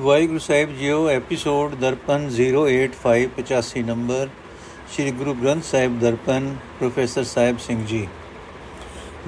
Waheguru 0.00 0.38
Sahib 0.38 0.74
JIO, 0.76 1.08
episode 1.08 1.74
Darpan 1.74 2.28
08585 2.30 3.82
number, 3.82 4.28
Sri 4.92 5.10
Guru 5.10 5.32
Granth 5.34 5.64
Sahib 5.64 5.98
Darpan, 5.98 6.44
professor 6.78 7.24
Sahib 7.24 7.58
Singh 7.58 7.86
ji. 7.86 8.06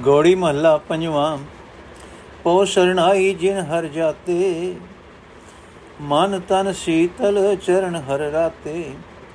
Gauri 0.01 0.35
Mahalla 0.35 0.77
ਪੰਜਵਾਂ 0.77 1.38
ਪੋ 2.45 2.64
ਸ਼ਰਣਾਈ 2.64 3.33
ਜਿਨ 3.35 3.59
ਹਰ 3.61 3.87
ਜਾਤੇ, 3.87 4.75
ਮਨ 6.01 6.41
ਤਨ 6.48 6.73
ਸੀਤਲ 6.73 7.57
ਚਰਨ 7.57 7.96
ਹਰ 7.96 8.21
ਰਾਤੇ। 8.32 8.84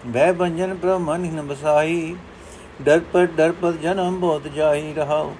ਬੈ 0.07 0.31
ਬੰਜਨ 0.31 0.73
ਬ੍ਰਹਮਨ 0.73 1.25
ਹਿਨ 1.25 1.41
ਬਸਾਈ 1.41 2.15
ਡਰਪਟ 2.81 3.35
ਡਰਪਤ 3.37 3.81
ਜਨਮ 3.81 4.19
ਬਹੁਤ 4.19 4.47
ਜਾਈ 4.47 4.93
ਰਹਾਉ। 4.93 5.33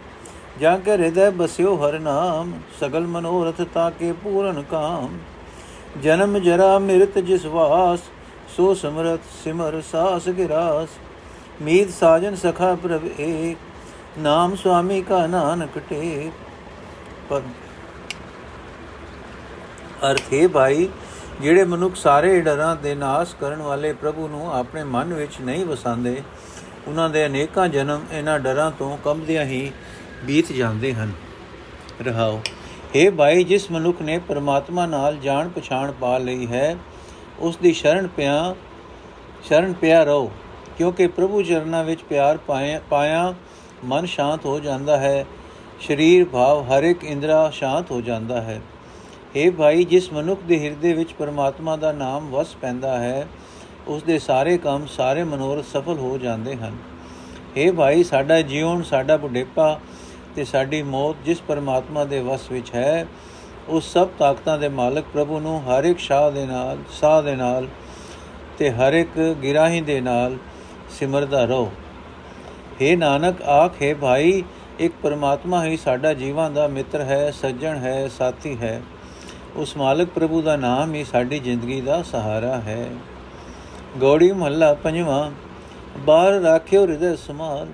ਜਾਂ 0.60 0.78
ਕੇ 0.80 0.92
ਹਿਰਦੈ 0.92 1.30
ਬਸਿਓ 1.30 1.76
ਹਰ 1.78 2.00
ਨਾਮ, 2.00 2.54
ਸਗਲ 2.80 3.08
ਮਨੋਰਥ 3.08 3.62
ਤਾਕੇ 3.74 4.12
ਪੂਰਨ 4.24 4.62
ਕਾਮ। 4.62 5.18
ਜਨਮ 6.04 6.40
ਜਰਾ 6.40 6.80
ਮਿਰਤ 6.80 7.20
ਜਿਸ 7.20 7.46
ਵਾਸ, 7.46 8.00
ਸੋ 8.58 8.74
ਸਮਰਤ 8.74 9.20
ਸਿਮਰ 9.44 9.82
ਸਾਸ 9.92 10.30
ਗਿਰਾਸ। 10.30 10.90
ਮੀਤ 11.62 11.90
ਸਾਜਨ 11.90 12.36
ਸਖਾ 12.36 12.76
ਪ੍ਰਭ 12.76 13.20
ਏਕ, 13.20 13.58
ਨਾਮ 14.18 14.56
ਸੁਆਮੀ 14.56 15.02
ਕਾ 15.02 15.28
ਨਾਨਕ 15.28 15.80
ਟੇਕ। 15.90 16.32
ਪਰ 17.30 17.42
ਅਰਥੇ 20.12 20.48
ਭਾਈ, 20.48 20.90
ਜਿਹੜੇ 21.42 21.64
ਮਨੁੱਖ 21.64 21.96
ਸਾਰੇ 21.96 22.42
ਡਰਾਂ 22.42 22.76
ਦੇ 22.76 22.96
ਨਾਸ਼ 22.96 23.36
ਕਰਨ 23.40 23.62
ਵਾਲੇ 23.62 23.94
ਪ੍ਰਭੂ 23.94 24.28
ਨੂੰ 24.28 24.54
ਆਪਣੇ 24.56 24.84
ਮਨ 24.84 25.14
ਵਿੱਚ 25.14 25.34
ਨਹੀਂ 25.42 25.66
ਵਸਾਉਂਦੇ, 25.66 26.22
ਉਹਨਾਂ 26.88 27.10
ਦੇ 27.10 27.26
ਅਨੇਕਾਂ 27.26 27.68
ਜਨਮ 27.68 28.06
ਇਹਨਾਂ 28.12 28.40
ਡਰਾਂ 28.40 28.72
ਤੋਂ 28.72 28.98
ਕੰਬਦਿਆਂ 28.98 29.46
ਹੀ 29.46 29.72
ਬੀਤ 30.24 30.52
ਜਾਂਦੇ 30.52 30.94
ਹਨ। 30.94 31.12
ਰਹਾਓ। 32.02 32.42
हे 32.95 33.11
ਭਾਈ 33.13 33.45
ਜਿਸ 33.45 33.71
ਮਨੁੱਖ 33.71 34.01
ਨੇ 34.03 34.19
ਪਰਮਾਤਮਾ 34.19 34.87
ਨਾਲ 34.87 35.17
ਜਾਣ 35.19 35.49
ਪਛਾਣ 35.49 35.93
ਪਾ 35.93 36.17
ਲਈ 36.19 36.47
ਹੈ 36.47 36.77
ਉਸ 37.41 37.57
ਦੀ 37.57 37.73
ਸ਼ਰਨ 37.73 38.07
ਪਿਆ 38.07 38.55
ਸ਼ਰਨ 39.45 39.73
ਪਿਆ 39.73 40.03
ਰਹੋ 40.05 40.31
ਕਿਉਂਕਿ 40.79 41.07
ਪ੍ਰਭੂ 41.09 41.43
ਚਰਨਾਂ 41.43 41.85
ਵਿੱਚ 41.85 42.03
ਪਿਆਰ 42.03 42.39
ਪਾਇਆ 42.91 43.33
ਮਨ 43.85 44.07
ਸ਼ਾਂਤ 44.07 44.47
ਹੋ 44.47 44.59
ਜਾਂਦਾ 44.61 44.97
ਹੈ 44.99 45.25
ਸਰੀਰ 45.81 46.25
ਭਾਵ 46.25 46.63
ਹਰ 46.65 46.83
ਇੱਕ 46.83 47.05
ਇੰਦਰਾ 47.05 47.49
ਸ਼ਾਂਤ 47.51 47.91
ਹੋ 47.91 48.01
ਜਾਂਦਾ 48.01 48.41
ਹੈ 48.43 48.61
हे 49.37 49.51
ਭਾਈ 49.53 49.85
ਜਿਸ 49.85 50.13
ਮਨੁੱਖ 50.13 50.41
ਦੇ 50.43 50.59
ਹਿਰਦੇ 50.59 50.93
ਵਿੱਚ 50.93 51.13
ਪਰਮਾਤਮਾ 51.13 51.77
ਦਾ 51.77 51.93
ਨਾਮ 51.93 52.31
ਵਸ 52.31 52.55
ਪੈਂਦਾ 52.57 52.99
ਹੈ 52.99 53.27
ਉਸ 53.89 54.03
ਦੇ 54.03 54.19
ਸਾਰੇ 54.19 54.57
ਕੰਮ 54.59 54.87
ਸਾਰੇ 54.89 55.25
ਮਨੋਰਥ 55.25 55.65
ਸਫਲ 55.67 55.99
ਹੋ 55.99 56.17
ਜਾਂਦੇ 56.19 56.57
ਹਨ 56.57 56.77
हे 57.57 57.73
ਭਾਈ 57.75 58.03
ਸਾਡਾ 58.05 58.41
ਜੀਵਨ 58.43 58.83
ਸਾਡਾ 58.83 59.17
ਬੁਢੇਪਾ 59.17 59.79
ਤੇ 60.36 60.46
ਸਾਡੀ 60.46 60.84
ਮੌਤ 60.84 61.16
ਜਿਸ 61.26 61.42
ਪਰਮਾਤਮਾ 61.42 62.04
ਦੇ 62.06 62.20
ਵਸ 62.20 62.52
ਵਿੱਚ 62.52 62.76
ਹੈ 62.76 63.08
ਉਸ 63.70 63.94
ਸਭ 63.94 64.08
ਤਾਕਤਾਂ 64.20 64.58
ਦੇ 64.58 64.70
ਮਾਲਕ 64.70 65.06
ਪ੍ਰਭੂ 65.14 65.40
ਨੂੰ 65.40 65.62
ਹਰ 65.64 65.84
ਇੱਕ 65.84 66.00
ਸ਼ਾਹ 66.00 66.32
ਦੇ 66.32 66.46
ਨਾਲ, 66.46 66.78
ਸਾਹ 66.92 67.24
ਦੇ 67.24 67.36
ਨਾਲ 67.36 67.68
ਤੇ 68.58 68.72
ਹਰ 68.72 68.94
ਇੱਕ 68.94 69.36
ਗਿਰਾਹੀ 69.44 69.82
ਦੇ 69.82 70.02
ਨਾਲ 70.02 70.38
ਸਿਮਰਦਾ 70.90 71.46
ਰਹੋ। 71.46 71.72
हे 72.82 72.98
ਨਾਨਕ, 72.98 73.42
ਆਖੇ 73.42 73.94
ਭਾਈ, 73.94 74.44
ਇੱਕ 74.80 74.94
ਪਰਮਾਤਮਾ 75.04 75.66
ਹੀ 75.66 75.78
ਸਾਡਾ 75.78 76.14
ਜੀਵਾਂ 76.14 76.52
ਦਾ 76.52 76.68
ਮਿੱਤਰ 76.68 77.02
ਹੈ, 77.02 77.32
ਸੱਜਣ 77.32 77.78
ਹੈ, 77.78 78.08
ਸਾਥੀ 78.08 78.58
ਹੈ। 78.58 78.82
ਉਸ 79.56 79.78
ਮਾਲਕ 79.78 80.08
ਪ੍ਰਭੂ 80.08 80.42
ਦਾ 80.42 80.56
ਨਾਮ 80.56 80.94
ਹੀ 80.94 81.04
ਸਾਡੀ 81.04 81.40
ਜ਼ਿੰਦਗੀ 81.40 81.82
ਦਾ 81.82 82.04
ਸਹਾਰਾ 82.04 82.58
ਹੈ। 82.58 82.90
ਗੋੜੀ 83.98 84.32
ਮਹੱਲਾ 84.32 84.74
ਪੰਜਵਾਂ, 84.74 85.32
ਬਾਹਰ 86.00 86.32
ਰਾਖਿਓ 86.32 86.82
ਹਿਰਦੇ 86.82 87.16
ਸਮਾਲ 87.16 87.68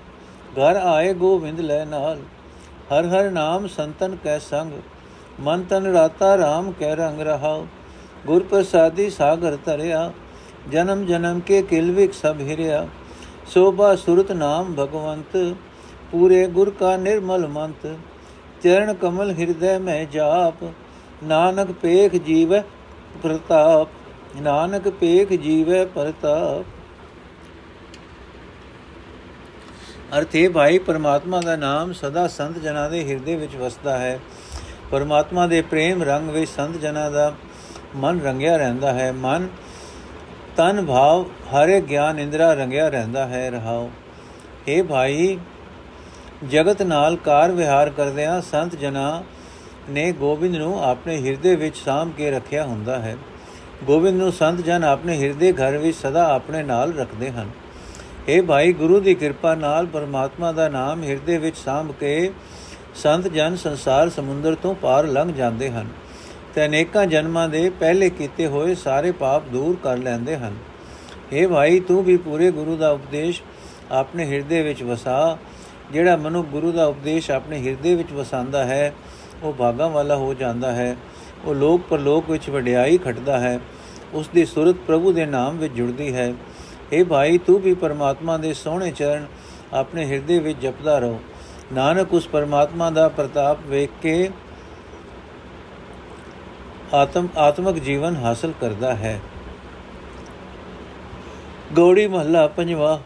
ਘਰ 0.54 0.76
ਆਏ 0.76 1.14
ਗੋਵਿੰਦ 1.14 1.60
ਲੈ 1.60 1.86
ਨਾਲ। 1.86 2.20
ਹਰ 2.92 3.06
ਹਰ 3.06 3.30
ਨਾਮ 3.32 3.68
ਸੰਤਨ 3.68 4.16
ਕੈ 4.24 4.38
ਸੰਗ, 4.40 4.72
ਮਨ 5.40 5.64
ਤਨ 5.64 5.86
ਰਾਤਾ 5.86 6.36
RAM 6.36 6.72
ਕੈ 6.80 6.96
ਰੰਗ 6.96 7.22
ਰਹਾਉ। 7.22 7.66
ਗੁਰ 8.26 8.44
ਪ੍ਰਸਾਦੀ 8.44 9.10
ਸਾਗਰ 9.10 9.58
ਤਰਿਆ 9.66 10.12
ਜਨਮ 10.72 11.06
ਜਨਮ 11.06 11.40
ਕੇ 11.40 11.62
ਕਿਲਵਿਕ 11.62 12.14
ਸਭ 12.14 12.42
ਹਿਰਿਆ। 12.42 12.88
ਸੋਭਾ 13.48 13.96
ਸੁਰਤ 13.96 14.32
ਨਾਮ 14.32 14.74
ਭਗਵੰਤ, 14.74 15.56
ਪੂਰੇ 16.12 16.46
ਗੁਰ 16.48 16.70
ਕਾ 16.70 16.96
ਨਿਰਮਲ 16.98 17.48
ਮੰਤ। 17.48 17.88
ਚਰਨ 18.64 18.94
ਕਮਲ 18.94 19.32
ਹਿਰਦੈ 19.32 19.78
ਮੈਂ 19.80 20.06
ਜਾਪ, 20.06 20.64
ਨਾਨਕ 21.24 21.72
ਪੇਖ 21.72 22.16
ਜੀਵੈ 22.16 22.64
ਪ੍ਰਤਾਪ। 23.24 23.88
ਨਾਨਕ 24.42 24.90
ਪੇਖ 24.90 25.34
ਜੀਵੈ 25.34 25.86
ਪ੍ਰਤਾਪ। 25.86 26.81
ਅਰਥੇ 30.18 30.48
ਭਾਈ, 30.48 30.78
ਪਰਮਾਤਮਾ 30.78 31.40
ਦਾ 31.42 31.56
ਨਾਮ 31.56 31.94
ਸਦਾ 31.94 32.28
ਸੰਤ 32.28 32.58
ਜਨਾਂ 32.58 32.90
ਦੇ 32.90 33.10
ਹਿਰਦੇ 33.10 33.36
ਵਿੱਚ 33.36 33.56
ਵਸਦਾ 33.56 33.98
ਹੈ। 33.98 34.20
ਪਰਮਾਤਮਾ 34.92 35.48
ਦੇ 35.48 35.62
ਪ੍ਰੇਮ 35.62 36.04
ਰੰਗ 36.04 36.30
ਵਿੱਚ 36.30 36.52
ਸੰਤ 36.52 36.78
ਜਨਾਂ 36.78 37.12
ਦਾ 37.12 37.34
ਮਨ 37.96 38.22
ਰੰਗਿਆ 38.22 38.58
ਰਹਿੰਦਾ 38.58 38.94
ਹੈ। 38.94 39.12
ਮਨ, 39.12 39.48
ਤਨ 40.58 40.86
ਭਾਵ 40.86 41.26
ਹਰੇ 41.54 41.82
ਗਿਆਨ 41.82 42.20
ਇੰਦਰਾ 42.20 42.54
ਰੰਗਿਆ 42.54 42.90
ਰਹਿੰਦਾ 42.90 43.28
ਹੈ। 43.28 43.50
ਰਹਾਉ 43.50 43.90
हे 44.70 44.84
ਭਾਈ, 44.84 45.38
ਜਗਤ 46.50 46.82
ਨਾਲ 46.82 47.16
ਕਾਰ 47.16 47.52
ਵਿਹਾਰ 47.52 47.90
ਕਰਦਿਆਂ 47.90 48.42
ਸੰਤ 48.42 48.76
ਜਨਾਂ 48.76 49.22
ਨੇ 49.92 50.12
ਗੋਬਿੰਦ 50.12 50.56
ਨੂੰ 50.56 50.84
ਆਪਣੇ 50.84 51.18
ਹਿਰਦੇ 51.26 51.56
ਵਿੱਚ 51.56 51.78
ਸਾਮ 51.78 52.12
ਕੇ 52.12 52.32
ਰੱਖਿਆ 52.32 52.64
ਹੁੰਦਾ 52.64 53.00
ਹੈ। 53.00 53.18
ਗੋਬਿੰਦ 53.84 54.22
ਨੂੰ 54.22 54.32
ਸੰਤ 54.32 54.62
ਜਨ 54.62 54.84
ਆਪਣੇ 54.84 55.18
ਹਿਰਦੇ 55.18 55.54
ਘਰ 55.54 55.78
ਵਿੱਚ 55.78 55.98
ਸਦਾ 55.98 56.34
ਆਪਣੇ 56.34 56.64
ਨਾਲ 56.64 56.94
ਰੱਖਦੇ 56.94 57.32
ਹਨ। 57.32 57.50
ਇਹ 58.30 58.42
ਭਾਈ, 58.42 58.74
ਗੁਰੂ 58.74 59.00
ਦੀ 59.00 59.16
ਕਿਰਪਾ 59.16 59.56
ਨਾਲ 59.56 59.86
ਪਰਮਾਤਮਾ 59.86 60.52
ਦਾ 60.52 60.70
ਨਾਮ 60.70 61.04
ਹਿਰਦੇ 61.04 61.38
ਵਿੱਚ 61.38 61.58
ਸਾਂਭ 61.58 61.92
ਕੇ 62.00 62.32
ਸੰਤ 62.96 63.28
ਜਨ 63.28 63.56
ਸੰਸਾਰ 63.56 64.10
ਸਮੁੰਦਰ 64.10 64.56
ਤੋਂ 64.56 64.76
ਪਾਰ 64.76 65.08
ਲੰਘ 65.08 65.34
ਜਾਂਦੇ 65.34 65.70
ਹਨ। 65.70 65.88
ਤੇ 66.56 66.66
ਅਨੇਕਾਂ 66.66 67.06
ਜਨਮਾਂ 67.06 67.50
ਦੇ 67.50 67.70
ਪਹਿਲੇ 67.70 68.10
ਕੀਤੇ 68.10 68.48
ਹੋਏ 68.48 68.76
ਸਾਰੇ 68.76 69.12
ਪਾਪ 69.12 69.44
ਦੂਰ 69.48 69.78
ਕਰ 69.84 69.98
ਲੈਂਦੇ 69.98 70.38
ਹਨ। 70.38 70.56
ਇਹ 71.34 71.48
ਭਾਈ, 71.48 71.80
ਤੂੰ 71.80 72.04
ਵੀ 72.04 72.18
ਪੂਰੇ 72.18 72.52
ਗੁਰੂ 72.52 72.78
ਦਾ 72.78 72.92
ਉਪਦੇਸ਼ 72.92 73.42
ਆਪਣੇ 73.92 74.26
ਹਿਰਦੇ 74.26 74.62
ਵਿੱਚ 74.62 74.84
ਵਸਾ। 74.84 75.38
ਜਿਹੜਾ 75.92 76.16
ਮਨੁ 76.16 76.44
ਗੁਰੂ 76.44 76.72
ਦਾ 76.72 76.86
ਉਪਦੇਸ਼ 76.86 77.32
ਆਪਣੇ 77.32 77.64
ਹਿਰਦੇ 77.64 77.96
ਵਿੱਚ 77.96 78.12
ਵਸਾਉਂਦਾ 78.12 78.64
ਹੈ, 78.64 78.94
ਉਹ 79.44 79.54
ਭਾਗਾ 79.54 79.88
ਵਾਲਾ 79.88 80.16
ਹੋ 80.16 80.34
ਜਾਂਦਾ 80.34 80.72
ਹੈ। 80.72 80.98
ਉਹ 81.46 81.56
ਲੋਕ 81.56 81.82
ਪਰਲੋਕ 81.90 82.30
ਵਿੱਚ 82.30 82.50
ਵਡਿਆਈ 82.50 82.98
ਖਟਦਾ 82.98 83.40
ਹੈ। 83.40 83.60
ਉਸ 84.14 84.30
ਦੀ 84.34 84.46
ਸੁਰਤ 84.46 84.76
ਪ੍ਰਭੂ 84.76 85.12
ਦੇ 85.12 85.26
ਨਾਮ 85.26 85.58
ਵਿੱਚ 85.58 85.74
ਜੁੜਦੀ 85.74 86.16
ਹੈ। 86.16 86.34
हे 86.94 87.06
ਭਾਈ, 87.06 87.38
ਤੂੰ 87.38 87.60
ਵੀ 87.60 87.74
ਪਰਮਾਤਮਾ 87.74 88.38
ਦੇ 88.38 88.54
ਸੋਹਣੇ 88.54 88.92
ਚਰਨ 88.92 89.26
ਆਪਣੇ 89.74 90.06
ਹਿਰਦੇ 90.06 90.40
ਵਿੱਚ 90.40 90.60
ਜਪਦਾ 90.60 91.00
ਰਹੋ। 91.00 91.20
ਨਾਨਕ, 91.74 92.14
ਉਸ 92.14 92.28
ਪਰਮਾਤਮਾ 92.28 92.90
ਦਾ 92.90 93.08
ਪ੍ਰਤਾਪ 93.10 93.58
ਵੇਖ 93.68 93.90
ਕੇ 94.02 94.30
ਆਤਮ, 96.94 97.28
ਆਤਮਿਕ 97.38 97.76
ਜੀਵਨ 97.76 98.16
ਹਾਸਲ 98.16 98.54
ਕਰਦਾ 98.62 98.96
ਹੈ। 98.96 99.20
ਗੋੜੀ 101.74 102.08
ਮਹੱਲਾ 102.08 102.48
ਪੰਜਵਾ। 102.48 103.00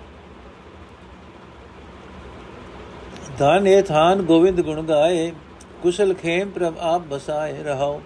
ਧਨ 3.38 3.68
ਇਹ 3.68 3.84
ਥਾਨ 3.84 4.22
ਗੋਵਿੰਦ 4.22 4.62
ਗੁਣ 4.62 4.82
ਗਾਏ, 4.82 5.32
ਕੁਸ਼ਲ 5.82 6.14
ਖੇਮ 6.14 6.50
ਪ੍ਰਭ 6.50 6.74
ਆਪ 6.80 7.02
ਬਸਾਏ 7.02 7.64
ਰਹਾਓ। 7.64 8.02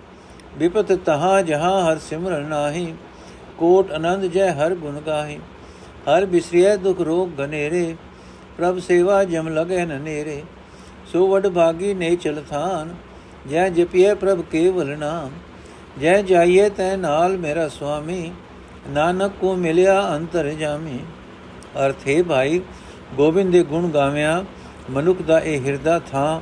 ਵਿਪਤ 0.58 0.92
ਤਹਾ 0.92 1.42
ਜਹਾਂ 1.42 1.82
ਹਰ 1.82 1.98
ਸਿਮਰਨ 1.98 2.46
ਨਾਹੀ, 2.46 2.94
ਕੋਟ 3.58 3.92
ਆਨੰਦ 3.92 4.26
ਜੈ 4.26 4.52
ਹਰ 4.54 4.76
ਗੁਣ 4.76 5.00
ਗਾਹੀ। 5.00 5.40
ਹਰ 6.10 6.26
ਬਿਸਰਿਐ 6.26 6.76
ਦੁਖ 6.76 7.02
ਰੋਗ 7.02 7.30
ਗਨੇਰੇ 7.30 7.96
ਪ੍ਰਭ 8.58 8.80
ਸੇਵਾ 8.80 9.24
ਜਮ 9.24 9.48
ਲਗੇ 9.48 9.86
ਨਨੇਰੇ 9.86 10.42
ਸੋ 11.14 11.28
ਵਡ 11.28 11.48
ਭਾਗੀ 11.48 11.94
ਨੇ 11.94 12.16
ਚਲਥਾਨ 12.16 12.96
ਜੈ 13.50 13.70
ਜਪਿਐ 13.70 14.14
ਪ੍ਰਭ 14.14 14.42
ਕੇਵਲ 14.42 14.98
ਨਾਮ। 14.98 15.32
ਜੈ 16.02 16.22
ਜਾਈਏ 16.22 16.70
ਤੈ 16.70 16.96
ਨਾਲ 16.98 17.38
ਮੇਰਾ 17.38 17.68
ਸੁਆਮੀ, 17.68 18.32
ਨਾਨਕ 18.90 19.32
ਕੋ 19.42 19.56
ਮਿਲਿਆ 19.56 20.16
ਅੰਤਰ 20.16 20.50
ਜਾਮੀ। 20.50 21.00
ਅਰਥੇ 21.86 22.22
ਭਾਈ, 22.22 22.62
ਗੋਬਿੰਦ 23.16 23.52
ਦੇ 23.52 23.64
ਗੁਣ 23.64 23.90
ਗਾਵਿਆਂ, 23.90 24.44
ਮਨੁੱਖ 24.90 25.22
ਦਾ 25.22 25.40
ਇਹ 25.40 25.66
ਹਿਰਦਾ 25.66 26.00
ਥਾਂ 26.00 26.42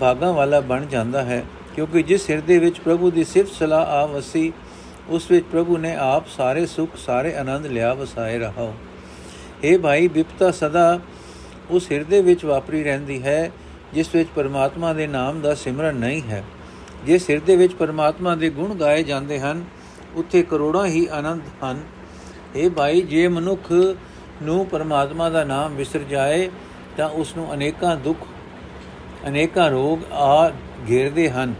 ਭਾਗਾਂ 0.00 0.32
ਵਾਲਾ 0.32 0.60
ਬਣ 0.60 0.86
ਜਾਂਦਾ 0.86 1.22
ਹੈ। 1.22 1.44
ਕਿਉਂਕਿ 1.74 2.02
ਜਿਸ 2.02 2.30
ਹਿਰਦੇ 2.30 2.58
ਵਿੱਚ 2.58 2.80
ਪ੍ਰਭੂ 2.80 3.10
ਦੀ 3.10 3.24
ਸਿਫਤ 3.24 3.52
ਸਲਾਹ 3.52 3.86
ਆ 3.86 4.06
ਵਸੀ, 4.06 4.52
ਉਸ 5.08 5.30
ਵਿੱਚ 5.30 5.46
ਪ੍ਰਭੂ 5.52 5.78
ਨੇ 5.78 5.96
ਆਪ 5.96 6.28
ਸਾਰੇ 6.28 6.66
ਸੁਖ, 6.66 6.96
ਸਾਰੇ 6.96 7.36
ਆਨੰਦ 7.36 7.66
ਲਿਆ 7.66 7.94
ਵਸਾਏ 7.94 8.38
ਰਹਾਓ। 8.38 8.74
हे 9.64 9.80
ਭਾਈ 9.80 10.08
ਵਿਪਤਾ 10.08 10.50
ਸਦਾ 10.50 11.00
ਉਸ 11.70 11.92
ਹਿਰਦੇ 11.92 12.20
ਵਿੱਚ 12.22 12.44
ਵਾਪਰੀ 12.44 12.82
ਰਹਿੰਦੀ 12.84 13.22
ਹੈ, 13.22 13.50
ਜਿਸ 13.94 14.14
ਵਿੱਚ 14.14 14.28
ਪਰਮਾਤਮਾ 14.36 14.92
ਦੇ 14.92 15.06
ਨਾਮ 15.06 15.40
ਦਾ 15.40 15.54
ਸਿਮਰਨ 15.54 15.96
ਨਹੀਂ 15.96 16.22
ਹੈ। 16.22 16.44
ਜਿਸ 17.06 17.30
ਹਿਰਦੇ 17.30 17.56
ਵਿੱਚ 17.56 17.74
ਪਰਮਾਤਮਾ 17.74 18.34
ਦੇ 18.34 18.50
ਗੁਣ 18.50 18.74
ਗਾਏ 18.74 19.02
ਜਾਂਦੇ 19.02 19.40
ਹਨ, 19.40 19.64
ਉੱਥੇ 20.14 20.42
ਕਰੋੜਾਂ 20.42 20.86
ਹੀ 20.86 21.06
ਆਨੰਦ 21.06 21.42
ਹਨ। 21.64 21.82
हे 22.56 22.70
ਭਾਈ, 22.70 23.00
ਜੇ 23.00 23.28
ਮਨੁੱਖ 23.28 23.72
ਨੂੰ 24.42 24.66
ਪਰਮਾਤਮਾ 24.66 25.30
ਦਾ 25.30 25.44
ਨਾਮ 25.44 25.74
ਵਿਸਰ 25.74 25.98
ਜਾਏ, 25.98 26.50
ਤਾਂ 26.96 27.08
ਉਸ 27.08 27.36
ਨੂੰ 27.36 27.54
ਅਨੇਕਾਂ 27.54 27.96
ਦੁੱਖ, 27.96 28.18
ਅਨੇਕਾਂ 29.28 29.70
ਰੋਗ 29.70 30.12
ਆ 30.12 30.52
ਘੇਰਦੇ 30.90 31.30
ਹਨ। 31.30 31.54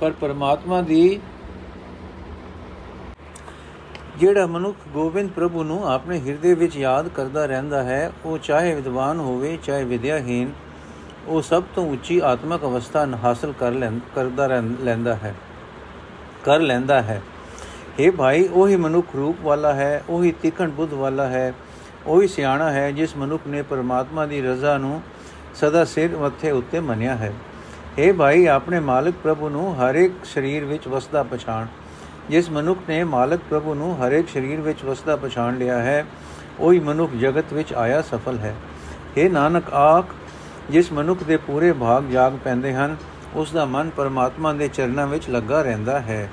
ਪਰ 0.00 0.10
ਪਰਮਾਤਮਾ 0.10 0.82
ਦੀ 0.82 1.20
ਜਿਹੜਾ 4.18 4.46
ਮਨੁੱਖ 4.46 4.76
ਗੋਬਿੰਦ 4.88 5.30
ਪ੍ਰਭੂ 5.30 5.62
ਨੂੰ 5.62 5.86
ਆਪਣੇ 5.88 6.18
ਹਿਰਦੇ 6.18 6.52
ਵਿੱਚ 6.54 6.76
ਯਾਦ 6.76 7.08
ਕਰਦਾ 7.08 7.44
ਰਹਿੰਦਾ 7.46 7.82
ਹੈ, 7.82 8.12
ਉਹ 8.24 8.38
ਚਾਹੇ 8.38 8.74
ਵਿਦਵਾਨ 8.74 9.18
ਹੋਵੇ, 9.20 9.58
ਚਾਹੇ 9.64 9.84
ਵਿਦਿਆਹੀਨ 9.84 10.52
ਉਹ 11.26 11.42
ਸਭ 11.42 11.62
ਤੋਂ 11.74 11.86
ਉੱਚੀ 11.92 12.18
ਆਤਮਿਕ 12.24 12.64
ਅਵਸਥਾ 12.64 13.06
ਹਾਸਲ 13.24 13.52
ਕਰ 13.52 13.74
ਕਰਦਾ 14.14 14.46
ਲੈਂਦਾ 14.82 15.14
ਹੈ, 15.14 15.34
ਕਰ 16.44 16.60
ਲੈਂਦਾ 16.60 17.00
ਹੈ। 17.02 17.20
हे 18.00 18.10
ਭਾਈ, 18.12 18.48
ਉਹੀ 18.48 18.76
ਮਨੁੱਖ 18.76 19.14
ਰੂਪ 19.16 19.40
ਵਾਲਾ 19.42 19.72
ਹੈ, 19.74 20.02
ਉਹੀ 20.08 20.32
ਤਿਕਣ 20.32 20.70
ਬੁੱਧ 20.70 20.92
ਵਾਲਾ 20.94 21.26
ਹੈ, 21.26 21.52
ਉਹੀ 22.06 22.28
ਸਿਆਣਾ 22.28 22.70
ਹੈ, 22.72 22.90
ਜਿਸ 22.90 23.16
ਮਨੁੱਖ 23.16 23.46
ਨੇ 23.46 23.62
ਪਰਮਾਤਮਾ 23.62 24.26
ਦੀ 24.26 24.40
ਰਜ਼ਾ 24.42 24.76
ਨੂੰ 24.78 25.00
ਸਦਾ 25.54 25.84
ਸਿਰ 25.84 26.16
ਮੱਥੇ 26.16 26.50
ਉੱਤੇ 26.50 26.80
ਮੰਨਿਆ 26.80 27.14
ਹੈ। 27.16 27.32
हे 27.98 28.12
ਭਾਈ, 28.14 28.46
ਆਪਣੇ 28.46 28.80
ਮਾਲਕ 28.80 29.14
ਪ੍ਰਭੂ 29.22 29.48
ਨੂੰ 29.48 29.74
ਹਰ 29.76 29.94
ਇੱਕ 29.94 30.24
ਸਰੀਰ 30.24 30.64
ਵਿੱਚ 30.64 30.88
ਵਸਦਾ 30.88 31.22
ਪਛਾਣ। 31.22 31.66
ਜਿਸ 32.30 32.50
ਮਨੁੱਖ 32.50 32.78
ਨੇ 32.88 33.04
ਮਾਲਕ 33.04 33.40
ਪ੍ਰਭੂ 33.50 33.74
ਨੂੰ 33.74 33.96
ਹਰ 33.98 34.12
ਇੱਕ 34.12 34.28
ਸਰੀਰ 34.28 34.60
ਵਿੱਚ 34.60 34.84
ਵਸਦਾ 34.84 35.16
ਪਛਾਣ 35.16 35.58
ਲਿਆ 35.58 35.78
ਹੈ, 35.78 36.04
ਉਹੀ 36.60 36.80
ਮਨੁੱਖ 36.80 37.12
ਜਗਤ 37.12 37.52
ਵਿੱਚ 37.52 37.72
ਆਇਆ 37.72 38.02
ਸਫਲ 38.02 38.38
ਹੈ। 38.38 38.54
हे 39.18 39.30
ਨਾਨਕ 39.32 39.72
ਆਖ, 39.74 40.04
ਜਿਸ 40.70 40.92
ਮਨੁੱਖ 40.92 41.22
ਦੇ 41.22 41.36
ਪੂਰੇ 41.36 41.72
ਭਾਗ 41.72 42.04
ਜਾਗ 42.04 42.32
ਪੈਂਦੇ 42.44 42.74
ਹਨ, 42.74 42.96
ਉਸ 43.34 43.52
ਦਾ 43.52 43.64
ਮਨ 43.64 43.90
ਪਰਮਾਤਮਾ 43.90 44.52
ਦੇ 44.52 44.68
ਚਰਨਾਂ 44.68 45.06
ਵਿੱਚ 45.06 45.28
ਲੱਗਾ 45.30 45.62
ਰਹਿੰਦਾ 45.62 46.00
ਹੈ। 46.00 46.28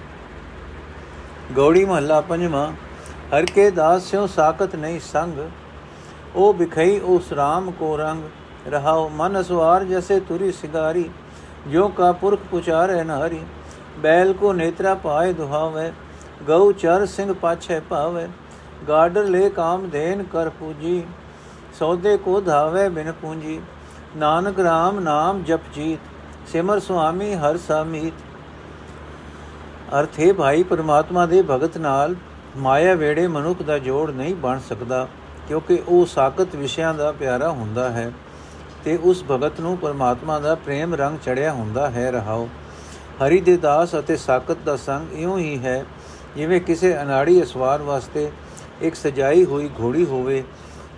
ਗੌੜੀ 1.56 1.86
ਮਹੱਲਾ 1.86 2.22
ਪੰਜਵਾਂ, 2.22 2.72
ਹਰ 3.34 3.46
ਕੇ 3.46 3.69
ਦਾਸ 3.72 4.04
ਸਿਓ 4.04 4.28
ਸਾਖਤ 4.28 4.75
ਨਹੀਂ 4.75 5.00
ਸੰਗ, 5.00 5.38
ਉਹ 6.36 6.54
ਵਿਖਈ 6.54 7.00
ਉਸ 7.00 7.34
RAM 7.34 7.72
ਕੋ 7.72 7.98
ਰੰਗ, 7.98 8.24
ਰਹਾਉ 8.68 9.10
ਮਨ 9.10 9.39
ਅਸਵਾਰ 9.42 9.84
ਜੈਸੇ 9.84 10.19
ਤੁਰੀ 10.19 10.51
ਸਿਗਾਰੀ 10.51 11.10
ਜੋ 11.68 11.88
ਕਾ 11.88 12.12
ਪੁਰਖ 12.12 12.39
ਪੁਚਾਰੈ 12.51 13.04
ਨਾਰੀ। 13.04 13.39
ਬੈਲ 14.00 14.34
ਕੋ 14.34 14.54
ਨੇਤਰਾ 14.54 14.94
ਪਾਏ 14.95 15.34
ਦੁਹਾਵੇ 15.34 15.92
ਗਉ 16.44 16.72
ਚਰ 16.72 17.06
ਸਿੰਘ 17.06 17.34
ਪਾਛੇ 17.34 17.80
ਪਾਵੇ 17.80 18.28
ਗਾਡਰ 18.88 19.25
ਲੈ 19.25 19.48
ਕਾਮ 19.50 19.88
ਦੇਨ 19.90 20.24
ਕਰ 20.24 20.50
ਪੂਜੀ, 20.50 21.04
ਸੌਦੇ 21.80 22.16
ਕੋ 22.18 22.40
ਧਾਵੇ 22.42 22.88
ਬਿਨ 22.90 23.12
ਪੂੰਜੀ, 23.12 23.60
ਨਾਨਕ 24.18 24.60
RAM 24.60 25.00
ਨਾਮ 25.01 25.44
ਜਪ 25.44 25.74
ਜੀਤ, 25.75 26.00
ਸਿਮਰ 26.51 26.80
ਸੁਆਮੀ 26.80 27.34
ਹਰ 27.36 27.57
ਸਾਮੀਤ 27.57 28.13
ਅਰਥ 30.00 30.19
ਹੈ 30.19 30.31
ਭਾਈ, 30.34 30.63
ਪਰਮਾਤਮਾ 30.63 31.25
ਦੇ 31.25 31.42
ਭਗਤ 31.42 31.78
ਨਾਲ 31.78 32.16
ਮਾਇਆ 32.57 32.96
ਵੇੜੇ 32.96 33.28
ਮਨੁੱਖ 33.28 33.62
ਦਾ 33.62 33.78
ਜੋੜ 33.80 34.10
ਨਹੀਂ 34.12 34.36
ਬਣ 34.36 34.60
ਸਕਦਾ, 34.60 35.07
ਕਿਉਂਕਿ 35.48 35.81
ਉਹ 35.88 36.06
ਸਾਖਤ 36.06 36.56
ਵਿਸ਼ਿਆਂ 36.56 36.94
ਦਾ 36.94 37.12
ਪਿਆਰਾ 37.12 37.50
ਹੁੰਦਾ 37.51 37.89
ਹੈ 37.89 38.12
ਤੇ 38.86 38.98
ਉਸ 39.04 39.24
ਭਗਤ 39.31 39.60
ਨੂੰ 39.60 39.78
ਪਰਮਾਤਮਾ 39.78 40.39
ਦਾ 40.39 40.56
ਪ੍ਰੇਮ 40.56 40.94
ਰੰਗ 40.96 41.18
ਚੜਿਆ 41.25 41.51
ਹੁੰਦਾ 41.54 41.89
ਹੈ 41.89 42.12
ਰਹਾਓ। 42.12 42.48
ਹਰੀ 43.21 43.39
ਦੇ 43.42 43.56
ਦਾਸ 43.57 43.95
ਅਤੇ 44.00 44.15
ਸਾਖਤ 44.18 44.57
ਦਾ 44.65 44.75
ਸੰਗ 44.75 45.13
ਇਉਂ 45.13 45.38
ਹੀ 45.39 45.57
ਹੈ, 45.60 45.83
ਜਿਵੇਂ 46.36 46.60
ਕਿਸੇ 46.62 46.95
ਅਨਾੜੀ 47.01 47.42
ਅਸਵਾਰ 47.44 47.81
ਵਾਸਤੇ 47.81 48.30
ਇੱਕ 48.81 48.95
ਸਜਾਈ 48.95 49.45
ਹੋਈ 49.45 49.69
ਘੋੜੀ 49.80 50.06
ਹੋਵੇ, 50.06 50.44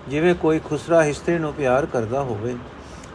ਜਿਵੇਂ 0.10 0.36
ਕੋਈ 0.36 0.60
ਖੁਸਰਾ 0.60 1.04
ਹਿਸਤਰੀ 1.04 1.38
ਨੂੰ 1.38 1.54
ਪਿਆਰ 1.54 1.86
ਕਰਦਾ 1.86 2.22
ਹੋਵੇ। 2.22 2.56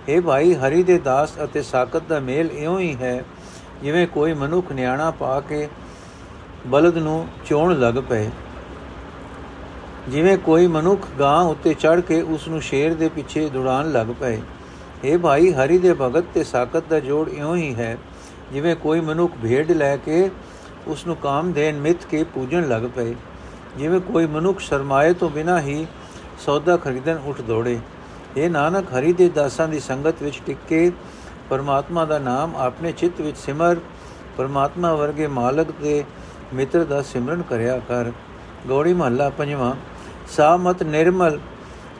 ਇਹ 0.08 0.20
ਭਾਈ, 0.20 0.54
ਹਰੀ 0.54 0.82
ਦੇ 0.82 0.98
ਦਾਸ 0.98 1.32
ਅਤੇ 1.44 1.62
ਸਾਖਤ 1.62 2.02
ਦਾ 2.08 2.20
ਮੇਲ 2.20 2.50
ਇਉਂ 2.50 2.78
ਹੀ 2.80 2.94
ਹੈ, 2.94 3.24
ਜਿਵੇਂ 3.82 4.06
ਕੋਈ 4.06 4.32
ਮਨੁੱਖ 4.32 4.72
ਨਿਆਣਾ 4.72 5.10
ਪਾ 5.10 5.40
ਕੇ 5.40 5.68
ਬਲਦ 6.66 6.98
ਨੂੰ 6.98 7.26
ਚੋਣ 7.46 7.78
ਲੱਗ 7.80 7.94
ਪਏ। 7.94 8.30
ਜਿਵੇਂ 10.08 10.36
ਕੋਈ 10.38 10.66
ਮਨੁੱਖ 10.66 11.06
ਗਾਂ 11.18 11.42
ਉੱਤੇ 11.42 11.74
ਚੜ 11.74 12.00
ਕੇ 12.00 12.20
ਉਸ 12.22 12.48
ਨੂੰ 12.48 12.60
ਸ਼ੇਰ 12.60 12.94
ਦੇ 12.94 13.08
ਪਿੱਛੇ 13.08 13.48
ਦੁੜਾਨ 13.48 13.92
ਲੱਗ 13.92 14.06
ਪਏ। 14.20 14.40
ਇਹ 15.04 15.18
ਭਾਈ, 15.18 15.52
ਹਰੀ 15.52 15.78
ਦੇ 15.78 15.92
ਭਗਤ 15.92 16.24
ਤੇ 16.34 16.44
ਸਾਖਤ 16.44 16.84
ਦਾ 16.90 17.00
ਜੋੜ 17.00 17.28
ਇਉਂ 17.28 17.56
ਹੀ 17.56 17.74
ਹੈ 17.74 17.96
ਜਿਵੇਂ 18.52 18.74
ਕੋਈ 18.76 19.00
ਮਨੁੱਖ 19.00 19.32
ਭੇਡ 19.42 19.70
ਲੈ 19.72 19.96
ਕੇ 19.96 20.28
ਉਸ 20.88 21.06
ਨੂੰ 21.06 21.16
ਕਾਮ 21.16 21.52
ਦੇਨ 21.52 21.80
ਮਿੱਥ 21.80 22.06
ਕੇ 22.06 22.22
ਪੂਜਣ 22.34 22.68
ਲੱਗ 22.68 22.82
ਪਏ, 22.96 23.14
ਜਿਵੇਂ 23.78 24.00
ਕੋਈ 24.02 24.26
ਮਨੁੱਖ 24.26 24.60
ਸ਼ਰਮਾਏ 24.60 25.12
ਤੋਂ 25.12 25.30
ਬਿਨਾ 25.30 25.60
ਹੀ 25.60 25.86
ਸੌਦਾ 26.44 26.76
ਖਰੀਦਣ 26.76 27.18
ਉੱਠ 27.26 27.40
ਦੌੜੇ। 27.40 27.78
ਇਹ 28.36 28.50
ਨਾਨਕ 28.50 28.92
ਹਰੀ 28.92 29.12
ਦੇ 29.12 29.28
ਦਾਸਾਂ 29.28 29.68
ਦੀ 29.68 29.80
ਸੰਗਤ 29.80 30.22
ਵਿੱਚ 30.22 30.40
ਟਿਕ 30.46 30.58
ਕੇ 30.68 30.90
ਪਰਮਾਤਮਾ 31.50 32.04
ਦਾ 32.04 32.18
ਨਾਮ 32.18 32.56
ਆਪਣੇ 32.56 32.92
ਚਿੱਤ 32.92 33.20
ਵਿੱਚ 33.20 33.36
ਸਿਮਰ, 33.36 33.76
ਪਰਮਾਤਮਾ 34.36 34.92
ਵਰਗੇ 34.94 35.26
ਮਾਲਕ 35.28 35.70
ਦੇ 35.80 36.04
ਮਿੱਤਰ 36.54 36.84
ਦਾ 36.84 37.00
ਸਿਮਰਨ 37.02 37.42
ਕਰਿਆ 37.42 37.78
ਕਰ। 37.88 38.12
ਗੋੜੀ 38.66 38.92
ਮਹੱਲਾ 38.92 39.28
ਪੰਜਵਾਂ 39.28 39.74
ਸਾਮਤ 40.28 40.82
ਨਿਰਮਲ 40.82 41.38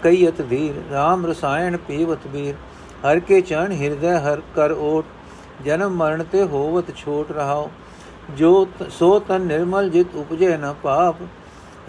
ਕਈਤ 0.02 0.42
ਧੀਰ 0.42 0.74
RAM 0.92 1.26
ਰਸਾਇਣ 1.26 1.76
ਪੀਵਤ 1.88 2.26
ਬੀਰ 2.26 2.54
ਹਰ 3.04 3.20
ਕੇ 3.20 3.40
ਚਰਨ 3.40 3.72
ਹਿਰਦੈ 3.72 4.18
ਹਰ 4.20 4.40
ਕਰ 4.56 4.72
ਓਟ। 4.72 5.04
ਜਨਮ 5.64 5.94
ਮਰਨ 5.94 6.24
ਤੇ 6.24 6.42
ਹੋਵਤ 6.44 6.94
ਛੋਟ 6.96 7.32
ਰਹਾਓ। 7.32 7.70
ਜੋ 8.30 8.66
ਸੋ 8.90 9.18
ਤਨ 9.18 9.40
ਨਿਰਮਲ 9.40 9.90
ਜਿਤ 9.90 10.14
ਉਪਜੇ 10.16 10.56
ਨ 10.56 10.74
ਪਾਪ 10.82 11.16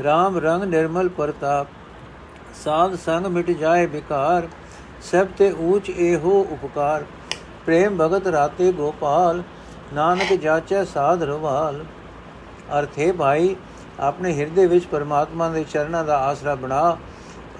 RAM 0.02 0.40
ਰੰਗ 0.40 0.64
ਨਿਰਮਲ 0.64 1.10
ਪ੍ਰਤਾਪ। 1.10 1.68
ਸਾਧ 2.64 2.96
ਸੰਗ 2.96 3.26
ਮਿਟ 3.26 3.52
ਜਾਏ 3.52 3.86
ਵਿਕਾਰ, 3.86 4.48
ਸਭ 5.02 5.28
ਤੇ 5.38 5.52
ਊਚ 5.52 5.90
ਇਹੋ 5.90 6.46
ਉਪਕਾਰ। 6.52 7.06
ਪ੍ਰੇਮ 7.66 7.98
ਭਗਤ 7.98 8.28
ਰਾਤੇ 8.28 8.72
ਗੋਪਾਲ, 8.72 9.42
ਨਾਨਕ 9.94 10.34
ਜਾਚੈ 10.34 10.84
ਸਾਧ 10.84 11.24
ਰਵਾਲ। 11.24 11.84
ਅਰਥੇ 12.80 13.12
ਭਾਈ, 13.12 13.56
ਆਪਣੇ 14.00 14.34
ਹਿਰਦੇ 14.34 14.66
ਵਿੱਚ 14.68 14.86
ਪਰਮਾਤਮਾ 14.86 15.50
ਦੇ 15.50 15.64
ਚਰਨਾਂ 15.64 16.04
ਦਾ 16.04 16.18
ਆਸਰਾ 16.18 16.56
ਬਣਾ। 16.56 16.98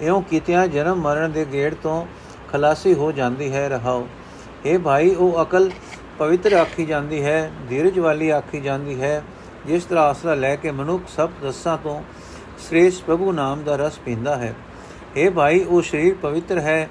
ਇਉਂ 0.00 0.22
ਕੀਤਿਆਂ 0.22 0.66
ਜਨਮ 0.68 1.00
ਮਰਨ 1.00 1.32
ਦੇ 1.32 1.44
ਗੇੜ 1.52 1.74
ਤੋਂ 1.74 2.04
ਖਲਾਸੀ 2.52 2.94
ਹੋ 2.94 3.12
ਜਾਂਦੀ 3.12 3.52
ਹੈ 3.52 3.68
ਰਹਾਓ। 3.68 4.06
ਇਹ 4.66 4.78
ਭਾਈ, 4.78 5.14
ਉਹ 5.14 5.42
ਅਕਲ 5.42 5.70
ਪਵਿੱਤਰ 6.22 6.52
ਆਖੀ 6.52 6.84
ਜਾਂਦੀ 6.86 7.24
ਹੈ, 7.24 7.50
ਧੀਰਜ 7.68 7.98
ਵਾਲੀ 7.98 8.30
ਆਖੀ 8.30 8.60
ਜਾਂਦੀ 8.60 9.00
ਹੈ, 9.00 9.22
ਜਿਸ 9.66 9.84
ਤਰ੍ਹਾਂ 9.84 10.04
ਆਸਰਾ 10.04 10.34
ਲੈ 10.34 10.56
ਕੇ 10.56 10.70
ਮਨੁੱਖ 10.70 11.02
ਸਭ 11.08 11.30
ਰਸਾਂ 11.44 11.78
ਤੋਂ 11.78 12.02
ਸ੍ਰੇਸ਼ਟ 12.58 13.04
ਪ੍ਰਭੂ 13.04 13.32
ਨਾਮ 13.32 13.62
ਦਾ 13.62 13.76
ਰਸ 13.76 13.98
ਪੀਂਦਾ 13.98 14.36
ਹੈ। 14.36 14.54
ਇਹ 15.16 15.30
ਭਾਈ, 15.30 15.64
ਉਹ 15.64 15.82
ਸਰੀਰ 15.82 16.14
ਪਵਿੱਤਰ 16.22 16.58
ਹੈ, 16.58 16.88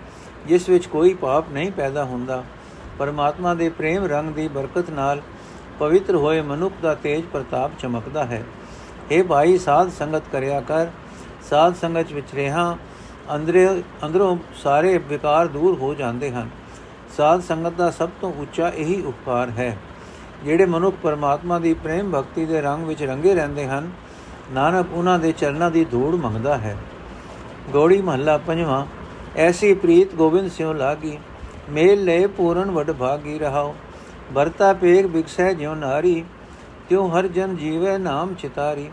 ਜਿਸ 0.48 0.70
ਵਿੱਚ 0.70 0.86
ਕੋਈ 0.86 1.14
ਪਾਪ 1.14 1.46
ਨਹੀਂ 1.52 1.72
ਪੈਦਾ 1.72 2.04
ਹੁੰਦਾ। 2.04 2.44
ਪਰਮਾਤਮਾ 3.00 3.54
ਦੇ 3.54 3.70
ਪ੍ਰੇਮ 3.70 4.06
ਰੰਗ 4.06 4.34
ਦੀ 4.34 4.48
ਬਰਕਤ 4.48 4.90
ਨਾਲ 4.90 5.22
ਪਵਿੱਤਰ 5.80 6.16
ਹੋਏ 6.16 6.42
ਮਨੁੱਖ 6.42 6.76
ਦਾ 6.82 6.96
ਤੇਜ 6.96 7.24
ਪ੍ਰਤਾਪ 7.34 7.72
ਚਮਕਦਾ 7.80 8.26
ਹੈ। 8.26 8.44
हे 9.12 9.26
ਭਾਈ, 9.26 9.58
ਸਾਧ 9.58 9.90
ਸੰਗਤ 9.90 10.24
ਕਰਿਆ 10.32 10.62
ਕਰ। 10.62 10.88
ਸਾਧ 11.50 11.76
ਸੰਗਤ 11.76 12.12
ਵਿੱਚ 12.12 12.36
ਰਹਾ, 12.36 12.78
ਅੰਦਰੇ 13.36 13.84
ਅੰਦਰੋਂ 14.06 14.38
ਸਾਰੇ 14.56 14.98
ਵਿਕਾਰ 14.98 15.48
ਦੂਰ 15.48 15.80
ਹੋ 15.80 15.94
ਜਾਂਦੇ 15.94 16.32
ਹਨ। 16.32 16.50
ਸਾਧ 17.18 17.42
ਸੰਗਤ 17.42 17.74
ਦਾ 17.74 17.90
ਸਭ 17.92 18.10
ਤੋਂ 18.22 18.32
ਉੱਚਾ 18.34 18.68
ਇਹੀ 18.70 19.02
ਉਪਕਾਰ 19.02 19.50
ਹੈ। 19.50 19.78
ਜਿਹੜੇ 20.46 20.66
ਮਨੁੱਖ 20.66 20.96
ਪਰਮਾਤਮਾ 21.04 21.60
ਦੀ 21.60 21.74
ਪ੍ਰੇਮ 21.74 22.12
ਭਗਤੀ 22.12 22.46
ਦੇ 22.46 22.62
ਰੰਗ 22.62 22.86
ਵਿੱਚ 22.86 23.04
ਰੰਗੇ 23.04 23.34
ਰਹਿੰਦੇ 23.36 23.68
ਹਨ, 23.68 23.90
ਨਾਨਕ 24.52 24.94
ਉਹਨਾਂ 24.94 25.18
ਦੇ 25.20 25.32
ਚਰਨਾਂ 25.32 25.72
ਦੀ 25.72 25.84
ਧੂੜ 25.86 26.16
ਮੰਗਦਾ 26.16 26.58
ਹੈ। 26.58 26.76
ਗੋੜੀ 27.72 28.02
ਮਹੱਲਾ 28.02 28.38
ਪੰਜਵਾਂ, 28.38 28.86
ਐਸੀ 29.38 29.74
ਪ੍ਰੀਤ 29.74 30.16
ਗੋਬਿੰਦ 30.16 30.50
ਸਿਉ 30.52 30.74
ਲਾਗੀ, 30.74 31.18
ਮੇਲ 31.70 32.04
ਲੈ 32.04 32.26
ਪੂਰਨ 32.28 32.72
ਵਡ 32.72 32.92
ਭਾਗੀ 32.92 33.38
ਰਹਾਓ 33.40 33.74
ਵਰਤਾ 34.34 34.74
ਪੇਗ 34.74 35.06
ਬਿਕਸੈ 35.06 35.52
ਜਿਉ 35.54 35.74
ਨਾਰੀ, 35.76 36.24
ਤਿਉ 36.90 37.08
ਹਰ 37.10 37.28
ਜਨ 37.28 37.56
ਜੀਵੈ 37.56 37.98
ਨਾਮ 37.98 38.34
ਚਿਤਾਰੀ 38.34 38.90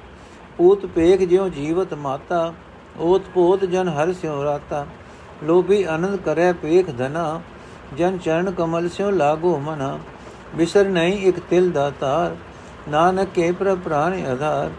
ਪੂਤ 0.59 0.87
ਪੇਗ 0.87 1.21
ਜਿਉ 1.21 1.49
ਜੀਵਤ 1.49 1.95
ਮਾਤਾ 1.95 2.53
ਓਤ 2.99 3.23
ਪੋਤ 3.35 3.65
ਜਨ 3.65 3.89
ਹਰ 3.89 4.13
ਸਿਉ 4.13 4.43
ਰਾਤਾ, 4.45 4.87
ਲੋਭੀ 5.45 5.83
ਆਨੰਦ 5.85 6.17
ਕਰੈ 6.17 6.53
ਪੇਖ 6.53 6.91
ਧਨਾ 6.99 7.41
ਜਨ 7.97 8.19
ਚਰਨ 8.19 8.51
ਕਮਲ 8.51 8.89
ਸਿਉ 8.89 9.11
ਲਾਗੋ 9.11 9.59
ਮਨਾ, 9.59 9.99
ਬਿਸਰ 10.57 10.89
ਨਹੀਂ 10.89 11.27
ਇਕ 11.29 11.39
ਤਿਲ 11.41 11.71
ਦਾ 11.71 11.91
ਤਾਰ 11.91 12.37
ਨਾਨਕ 12.89 13.29
ਕੇ 13.35 13.51
ਪ੍ਰ 13.53 13.75
ਪ੍ਰਾਨ 13.75 14.27
ਆਧਾਰ। 14.27 14.71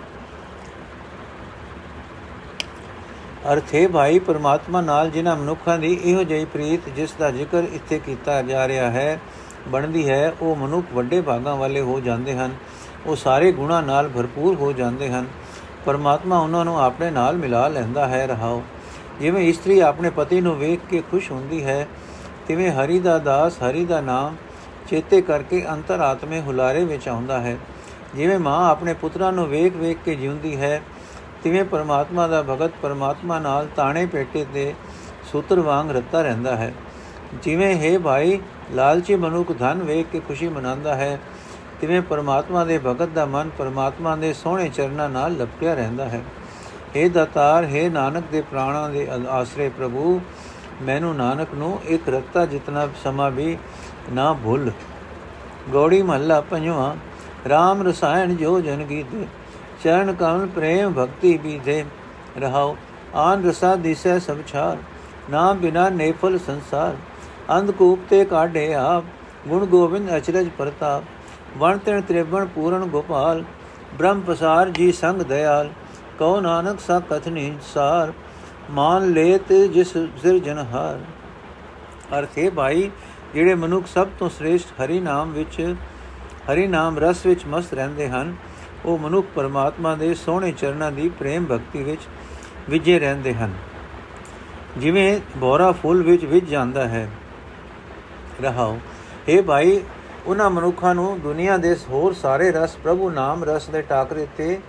ਅਰਥੇ 3.53 3.85
ਭਾਈ, 3.87 4.19
ਪਰਮਾਤਮਾ 4.19 4.81
ਨਾਲ 4.81 5.09
ਜਿਨ੍ਹਾਂ 5.09 5.35
ਮਨੁੱਖਾਂ 5.35 5.77
ਦੀ 5.77 5.93
ਇਹੋ 6.03 6.23
ਜਿਹੀ 6.23 6.45
ਪ੍ਰੀਤ 6.45 6.89
ਜਿਸ 6.89 7.13
ਦਾ 7.19 7.29
ਜ਼ਿਕਰ 7.31 7.63
ਇੱਥੇ 7.73 7.99
ਕੀਤਾ 7.99 8.41
ਜਾ 8.41 8.67
ਰਿਹਾ 8.67 8.89
ਹੈ, 8.91 9.19
ਬਣਦੀ 9.67 10.09
ਹੈ, 10.09 10.33
ਉਹ 10.41 10.55
ਮਨੁੱਖ 10.55 10.93
ਵੱਡੇ 10.93 11.21
ਭਾਗਾਂ 11.21 11.55
ਵਾਲੇ 11.55 11.81
ਹੋ 11.81 11.99
ਜਾਂਦੇ 11.99 12.35
ਹਨ, 12.35 12.55
ਉਹ 13.05 13.15
ਸਾਰੇ 13.15 13.51
ਗੁਣਾ 13.51 13.81
ਨਾਲ 13.81 14.09
ਭਰਪੂਰ 14.09 14.55
ਹੋ 14.55 14.71
ਜਾਂਦੇ 14.73 15.09
ਹਨ। 15.09 15.27
ਪਰਮਾਤਮਾ 15.85 16.39
ਉਹਨਾਂ 16.39 16.65
ਨੂੰ 16.65 16.79
ਆਪਣੇ 16.79 17.09
ਨਾਲ 17.11 17.37
ਮਿਲਾ 17.37 17.67
ਲੈਂਦਾ 17.67 18.07
ਹੈ, 18.07 18.25
ਰਹਾਓ। 18.27 18.61
ਜਿਵੇਂ 19.19 19.43
ਇਸਤਰੀ 19.43 19.79
ਆਪਣੇ 19.79 20.09
ਪਤੀ 20.09 20.41
ਨੂੰ 20.41 20.57
ਵੇਖ 20.57 20.79
ਕੇ 20.89 21.01
ਖੁਸ਼ 21.11 21.31
ਹੁੰਦੀ 21.31 21.63
ਹੈ 21.63 21.87
ਤਿਵੇਂ 22.49 22.71
ਹਰੀ 22.71 22.99
ਦਾ 22.99 23.17
ਦਾਸ, 23.17 23.57
ਹਰੀ 23.59 23.83
ਦਾ 23.85 23.99
ਨਾਮ 24.01 24.35
ਚੇਤੇ 24.89 25.21
ਕਰਕੇ 25.21 25.65
ਅੰਤਰਾਤਮੇ 25.69 26.39
ਹੁਲਾਰੇ 26.41 26.83
ਵਿੱਚ 26.85 27.07
ਆਉਂਦਾ 27.07 27.39
ਹੈ। 27.39 27.55
ਜਿਵੇਂ 28.15 28.37
ਮਾਂ 28.39 28.69
ਆਪਣੇ 28.69 28.93
ਪੁੱਤਰਾਂ 28.93 29.31
ਨੂੰ 29.31 29.47
ਵੇਖ 29.47 29.75
ਵੇਖ 29.75 29.97
ਕੇ 30.05 30.15
ਜਿਉਂਦੀ 30.15 30.55
ਹੈ, 30.55 30.81
ਤਿਵੇਂ 31.43 31.63
ਪਰਮਾਤਮਾ 31.65 32.27
ਦਾ 32.27 32.41
ਭਗਤ 32.43 32.71
ਪਰਮਾਤਮਾ 32.81 33.39
ਨਾਲ 33.39 33.67
ਤਾਣੇ 33.75 34.05
ਪੇਟੇ 34.05 34.45
ਤੇ 34.53 34.73
ਸੂਤਰ 35.31 35.59
ਵਾਂਗ 35.59 35.91
ਰੱਤਾ 35.91 36.21
ਰਹਿੰਦਾ 36.21 36.55
ਹੈ। 36.55 36.73
ਜਿਵੇਂ 37.43 37.75
ਹੈ 37.75 37.97
ਭਾਈ, 37.99 38.39
ਲਾਲਚੀ 38.71 39.15
ਮਨੁੱਖ 39.15 39.51
ਧਨ 39.51 39.83
ਵੇਖ 39.83 40.07
ਕੇ 40.11 40.19
ਖੁਸ਼ੀ 40.19 40.47
ਮਨਾਉਂਦਾ 40.47 40.95
ਹੈ, 40.95 41.19
ਤਿਵੇਂ 41.81 42.01
ਪਰਮਾਤਮਾ 42.01 42.65
ਦੇ 42.65 42.77
ਭਗਤ 42.77 43.09
ਦਾ 43.09 43.25
ਮਨ 43.25 43.49
ਪਰਮਾਤਮਾ 43.57 44.15
ਦੇ 44.15 44.33
ਸੋਹਣੇ 44.33 44.69
ਚਰਨਾਂ 44.69 45.09
ਨਾਲ 45.09 45.37
ਲਪਟਿਆ 45.37 45.73
ਰਹਿੰਦਾ 45.73 46.09
ਹੈ। 46.09 46.21
हे 46.95 47.09
ਦਾਤਾਰ 47.09 47.65
हे 47.65 47.89
ਨਾਨਕ 47.91 48.23
ਦੇ 48.31 48.41
ਪ੍ਰਾਣਾਂ 48.41 48.89
ਦੇ 48.89 49.07
ਆਸਰੇ 49.29 49.69
ਪ੍ਰਭੂ 49.69 50.21
ਮੈਨੂੰ 50.81 51.15
ਨਾਨਕ 51.15 51.53
ਨੂੰ 51.53 51.79
ਇੱਕ 51.85 52.09
ਰੱਤਾ 52.09 52.45
ਜਿਤਨਾ 52.45 52.87
ਸਮਾਂ 53.03 53.29
ਵੀ 53.31 53.57
ਨਾ 54.11 54.33
ਭੁੱਲ। 54.33 54.71
ਗੋੜੀ 55.69 56.01
ਮਹੱਲਾ 56.01 56.39
ਪੰਜਵਾਂ 56.41 56.93
RAM 57.47 57.83
ਰਸਾਇਣ 57.83 58.35
ਜੋ 58.35 58.59
ਜਨ 58.61 58.83
ਗੀਤੇ 58.83 59.25
ਚਰਨ 59.83 60.13
ਕਮਲ 60.13 60.47
ਪ੍ਰੇਮ 60.47 60.93
ਭਗਤੀ 60.93 61.37
ਬੀਧੇ 61.37 61.83
ਰਹਾਓ, 62.37 62.75
ਆਨ 63.15 63.45
ਰਸਾ 63.45 63.75
ਦਿਸੈ 63.75 64.17
ਸਭ 64.19 64.37
ਛਾਰ 64.47 64.77
ਨਾਮ 65.29 65.57
ਬਿਨਾ 65.57 65.89
ਨੇਫਲ 65.89 66.37
ਸੰਸਾਰ। 66.39 66.95
ਅੰਧਕੂਪ 67.57 67.99
ਤੇ 68.09 68.23
ਕਾਢੇ 68.25 68.73
ਆਪ, 68.73 69.03
ਗੁਣ 69.47 69.65
ਗੋਬਿੰਦ 69.65 70.15
ਅਚਰਜ 70.17 70.49
ਪ੍ਰਤਾਪ। 70.57 71.03
ਵਣ 71.57 71.77
ਤਣ 71.77 72.01
ਤ੍ਰਿਵਣ 72.01 72.45
ਪੂਰਨ 72.45 72.85
ਗੋਪਾਲ, 72.85 73.43
ਬ੍ਰਹਮ 73.97 74.21
ਪਸਾਰ 74.21 74.69
ਜੀ 74.69 74.91
ਸੰਗ 74.91 75.21
ਦਇਆਲ। 75.21 75.69
ਕਉ 76.19 76.39
ਨਾਨਕ 76.39 76.79
ਸਾ 76.79 76.99
ਕਥਨੀ 76.99 77.53
ਸਾਰ। 77.73 78.13
ਮਾਨ 78.69 79.11
ਲੇਤ 79.11 79.53
ਜਿਸ 79.53 79.93
ਸਿਰਜਨਹਾਰ 79.93 80.99
ਅਰਥੇ 82.19 82.49
ਭਾਈ, 82.49 82.91
ਜਿਹੜੇ 83.33 83.55
ਮਨੁੱਖ 83.55 83.87
ਸਭ 83.87 84.07
ਤੋਂ 84.19 84.29
ਸ੍ਰੇਸ਼ਟ 84.29 84.81
ਹਰੀ 84.81 84.99
ਨਾਮ 84.99 85.31
ਵਿੱਚ, 85.31 85.75
ਹਰੀ 86.51 86.67
ਨਾਮ 86.67 86.99
ਰਸ 86.99 87.25
ਵਿੱਚ 87.25 87.45
ਮਸਤ 87.45 87.73
ਰਹਿੰਦੇ 87.73 88.09
ਹਨ, 88.09 88.35
ਉਹ 88.85 88.97
ਮਨੁੱਖ 88.97 89.27
ਪਰਮਾਤਮਾ 89.35 89.95
ਦੇ 89.95 90.13
ਸੋਹਣੇ 90.13 90.51
ਚਰਨਾਂ 90.51 90.91
ਦੀ 90.91 91.09
ਪ੍ਰੇਮ 91.09 91.45
ਭਗਤੀ 91.45 91.83
ਵਿੱਚ 91.83 92.01
ਵਿਜੇ 92.69 92.99
ਰਹਿੰਦੇ 92.99 93.33
ਹਨ। 93.33 93.53
ਜਿਵੇਂ 94.77 95.19
ਬੋਰਾ 95.37 95.71
ਫੁੱਲ 95.71 96.03
ਵਿੱਚ 96.03 96.25
ਵਿਜ 96.25 96.45
ਜਾਂਦਾ 96.45 96.87
ਹੈ। 96.87 97.09
ਰਹਾਓ 98.41 98.79
हे 99.29 99.43
ਭਾਈ, 99.43 99.81
ਉਹਨਾਂ 100.25 100.49
ਮਨੁੱਖਾਂ 100.49 100.95
ਨੂੰ 100.95 101.19
ਦੁਨੀਆ 101.19 101.57
ਦੇ 101.57 101.75
ਹੋਰ 101.89 102.13
ਸਾਰੇ 102.13 102.51
ਰਸ 102.51 102.75
ਪ੍ਰਭੂ 102.75 103.09
ਨਾਮ 103.09 103.43
ਰਸ 103.43 103.69
ਦੇ 103.69 103.81
ਟਾਕਰੇ 103.81 104.27
ਤੇ 104.37 104.59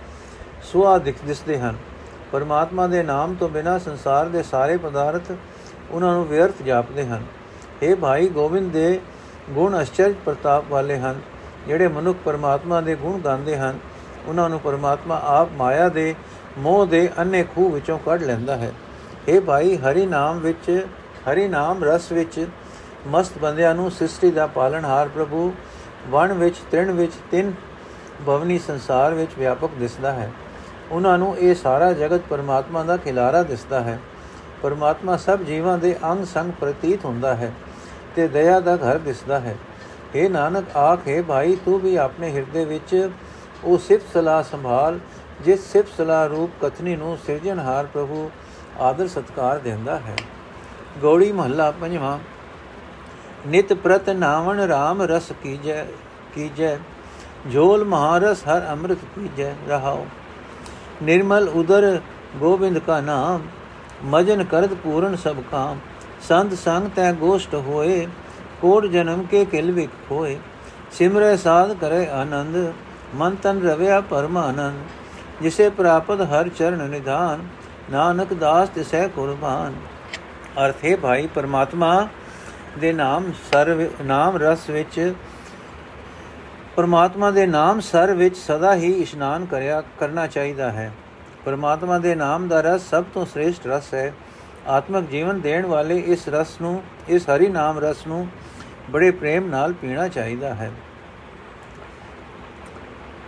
ਸੁਆ 0.63 0.97
ਦਿਖਦੇ 0.97 1.59
ਹਨ। 1.59 1.75
ਪਰਮਾਤਮਾ 2.31 2.87
ਦੇ 2.87 3.03
ਨਾਮ 3.03 3.33
ਤੋਂ 3.35 3.49
ਬਿਨਾ 3.49 3.77
ਸੰਸਾਰ 3.77 4.25
ਦੇ 4.25 4.43
ਸਾਰੇ 4.43 4.77
ਪਦਾਰਥ 4.77 5.31
ਉਹਨਾਂ 5.91 6.13
ਨੂੰ 6.13 6.25
ਵਿਅਰਥ 6.27 6.61
ਜਾਪਦੇ 6.61 7.05
ਹਨ। 7.05 7.23
हे 7.83 7.95
ਭਾਈ 7.95 8.27
ਗੋਬਿੰਦ 8.29 8.71
ਦੇ 8.71 8.99
ਗੁਣ 9.49 9.81
ਅਚਰਜ 9.81 10.15
ਪ੍ਰਤਾਪ 10.25 10.65
ਵਾਲੇ 10.69 10.97
ਹਨ, 10.97 11.21
ਜਿਹੜੇ 11.67 11.87
ਮਨੁੱਖ 11.87 12.17
ਪਰਮਾਤਮਾ 12.25 12.81
ਦੇ 12.81 12.95
ਗੁਣ 12.95 13.19
ਗਾਉਂਦੇ 13.19 13.57
ਹਨ, 13.57 13.79
ਉਹਨਾਂ 14.27 14.49
ਨੂੰ 14.49 14.59
ਪਰਮਾਤਮਾ 14.59 15.19
ਆਪ 15.23 15.49
ਮਾਇਆ 15.57 15.89
ਦੇ 15.89 16.13
ਮੋਹ 16.57 16.85
ਦੇ 16.85 17.09
ਅੰਨੇ 17.19 17.43
ਖੂਹ 17.55 17.71
ਵਿੱਚੋਂ 17.71 17.97
ਕੱਢ 17.99 18.23
ਲੈਂਦਾ 18.23 18.57
ਹੈ। 18.57 18.71
ਇਹ 19.27 19.41
ਭਾਈ 19.41 19.77
ਹਰੀ 19.77 20.05
ਨਾਮ 20.05 20.39
ਵਿੱਚ, 20.39 20.87
ਹਰੀ 21.27 21.47
ਨਾਮ 21.47 21.83
ਰਸ 21.83 22.11
ਵਿੱਚ 22.11 22.47
ਮਸਤ 23.07 23.37
ਬੰਦਿਆਂ 23.37 23.73
ਨੂੰ 23.75 23.89
ਸ੍ਰਿਸ਼ਟੀ 23.91 24.31
ਦਾ 24.31 24.47
ਪਾਲਣਹਾਰ 24.47 25.07
ਪ੍ਰਭੂ, 25.07 25.53
ਵਣ 26.09 26.33
ਵਿੱਚ 26.33 26.55
ਤਿੰਨ 26.71 26.91
ਵਿੱਚ, 26.91 27.13
ਤਿੰਨ 27.31 27.53
ਭਵਨੀ 28.25 28.59
ਸੰਸਾਰ 28.59 29.13
ਵਿੱਚ 29.13 29.31
ਵਿਆਪਕ 29.39 29.69
ਦਿਸਦਾ 29.79 30.11
ਹੈ। 30.11 30.31
ਉਹਨਾਂ 30.91 31.17
ਨੂੰ 31.17 31.37
ਇਹ 31.37 31.55
ਸਾਰਾ 31.55 31.91
ਜਗਤ 31.93 32.21
ਪਰਮਾਤਮਾ 32.29 32.83
ਦਾ 32.83 32.97
ਖਿਲਾਰਾ 32.97 33.43
ਦਿਸਦਾ 33.43 33.81
ਹੈ। 33.81 33.99
ਪਰਮਾਤਮਾ 34.61 35.17
ਸਭ 35.17 35.39
ਜੀਵਾਂ 35.39 35.77
ਦੇ 35.77 35.95
ਅੰਗ 36.11 36.25
ਸੰਗ 36.25 36.51
ਪ੍ਰਤੀਤ 36.59 37.05
ਹੁੰਦਾ 37.05 37.35
ਹੈ 37.35 37.51
ਤੇ 38.15 38.27
ਦਇਆ 38.27 38.59
ਦਾ 38.59 38.75
ਘਰ 38.75 38.97
ਦਿਸਦਾ 38.97 39.39
ਹੈ। 39.39 39.55
हे 40.15 40.29
ਨਾਨਕ, 40.29 40.75
ਆਖੇ 40.77 41.21
ਭਾਈ, 41.21 41.55
ਤੂੰ 41.65 41.79
ਵੀ 41.79 41.95
ਆਪਣੇ 41.95 42.31
ਹਿਰਦੇ 42.31 42.65
ਵਿੱਚ 42.65 43.09
ਉਹ 43.63 43.77
ਸਿਫਤ 43.77 44.13
ਸਲਾਹ 44.13 44.43
ਸੰਭਾਲ, 44.43 44.99
ਜਿਸ 45.41 45.71
ਸਿਫਤ 45.71 45.97
ਸਲਾਹ 45.97 46.27
ਰੂਪ 46.27 46.65
ਕਥਨੀ 46.65 46.95
ਨੂੰ 46.95 47.17
ਸਿਰਜਣਹਾਰ 47.25 47.85
ਪ੍ਰਭੂ 47.85 48.29
ਆਦਰ 48.79 49.07
ਸਤਕਾਰ 49.07 49.59
ਦਿੰਦਾ 49.59 49.95
ਹੈ। 49.97 50.15
ਗੋੜੀ 51.01 51.31
ਮਹੱਲਾ 51.31 51.71
ਪੰਜਵਾਂ, 51.71 52.17
ਨਿਤ 53.47 53.73
ਪ੍ਰਤ 53.73 54.09
ਨਾਵਣ 54.09 54.59
RAM 54.59 55.07
ਰਸ 55.07 55.31
ਕੀਜੈ 55.43 55.83
ਕੀਜੈ 56.35 56.77
ਝੋਲ 57.53 57.83
ਮਹਾਰਸ 57.83 58.43
ਹਰ 58.43 58.67
ਅੰਮ੍ਰਿਤ 58.67 58.97
ਪੀਜੈ, 59.15 59.53
ਰਹਾਓ। 59.67 60.05
ਨਿਰਮਲ 61.03 61.49
ਉਦਰ 61.49 61.99
ਗੋਬਿੰਦ 62.37 62.77
ਕਾ 62.77 62.99
ਨਾਮ, 63.01 63.41
ਮਜਨ 64.03 64.43
ਕਰਤ 64.43 64.73
ਪੂਰਨ 64.73 65.15
ਸਭ 65.15 65.35
ਕਾਮ। 65.51 65.79
ਸੰਤ 66.27 66.53
ਸੰਗ 66.53 66.89
ਤੈ 66.89 67.11
ਗੋਸ਼ਟ 67.13 67.55
ਹੋਏ, 67.55 68.07
ਕੋਟ 68.61 68.85
ਜਨਮ 68.85 69.23
ਕੇ 69.23 69.45
ਕਿਲ 69.45 69.71
ਵਿਕ 69.71 69.89
ਹੋਏ। 70.11 70.37
ਸਿਮਰੇ 70.91 71.37
ਸਾਧ 71.37 71.73
ਕਰੇ 71.73 72.05
ਆਨੰਦ, 72.07 72.73
ਮਨ 73.15 73.35
ਤਨ 73.35 73.61
ਰਵਿਆ 73.61 74.01
ਪਰਮਾਨੰਦ। 74.01 75.41
ਜਿਸੇ 75.41 75.69
ਪ੍ਰਾਪਤ 75.69 76.21
ਹਰ 76.21 76.49
ਚਰਨ 76.49 76.89
ਨਿਧਾਨ, 76.89 77.47
ਨਾਨਕ 77.91 78.33
ਦਾਸ 78.33 78.69
ਤਿਸੈ 78.69 79.07
ਕੁਰਬਾਨ। 79.07 79.73
ਅਰਥੇ 80.65 80.95
ਭਾਈ 80.95 81.27
ਪਰਮਾਤਮਾ 81.27 82.07
ਦੇ 82.79 82.93
ਨਾਮ 82.93 83.31
ਸਰ 83.51 83.89
ਨਾਮ 84.01 84.37
ਰਸ 84.37 84.69
ਵਿੱਚ 84.69 85.13
ਪਰਮਾਤਮਾ 86.75 87.31
ਦੇ 87.31 87.45
ਨਾਮ 87.47 87.79
ਸਰ 87.79 88.13
ਵਿੱਚ 88.13 88.37
ਸਦਾ 88.37 88.75
ਹੀ 88.75 88.91
ਇਸ਼ਨਾਨ 88.91 89.45
ਕਰਿਆ, 89.45 89.83
ਕਰਨਾ 89.99 90.27
ਚਾਹੀਦਾ 90.27 90.71
ਹੈ। 90.71 90.91
ਪਰਮਾਤਮਾ 91.45 91.97
ਦੇ 91.97 92.15
ਨਾਮ 92.15 92.47
ਦਾ 92.47 92.61
ਰਸ 92.61 92.89
ਸਭ 92.89 93.03
ਤੋਂ 93.13 93.25
ਸ੍ਰੇਸ਼ਟ 93.25 93.67
ਰਸ 93.67 93.93
ਹੈ। 93.93 94.13
ਆਤਮਿਕ 94.67 95.09
ਜੀਵਨ 95.09 95.41
ਦੇਣ 95.41 95.65
ਵਾਲੇ 95.65 95.97
ਇਸ 95.97 96.29
ਰਸ 96.29 96.61
ਨੂੰ, 96.61 96.83
ਇਸ 97.09 97.29
ਹਰੀ 97.29 97.47
ਨਾਮ 97.47 97.79
ਰਸ 97.79 98.07
ਨੂੰ 98.07 98.27
ਬੜੇ 98.89 99.11
ਪ੍ਰੇਮ 99.11 99.47
ਨਾਲ 99.47 99.73
ਪੀਣਾ 99.73 100.07
ਚਾਹੀਦਾ 100.07 100.53
ਹੈ। 100.53 100.71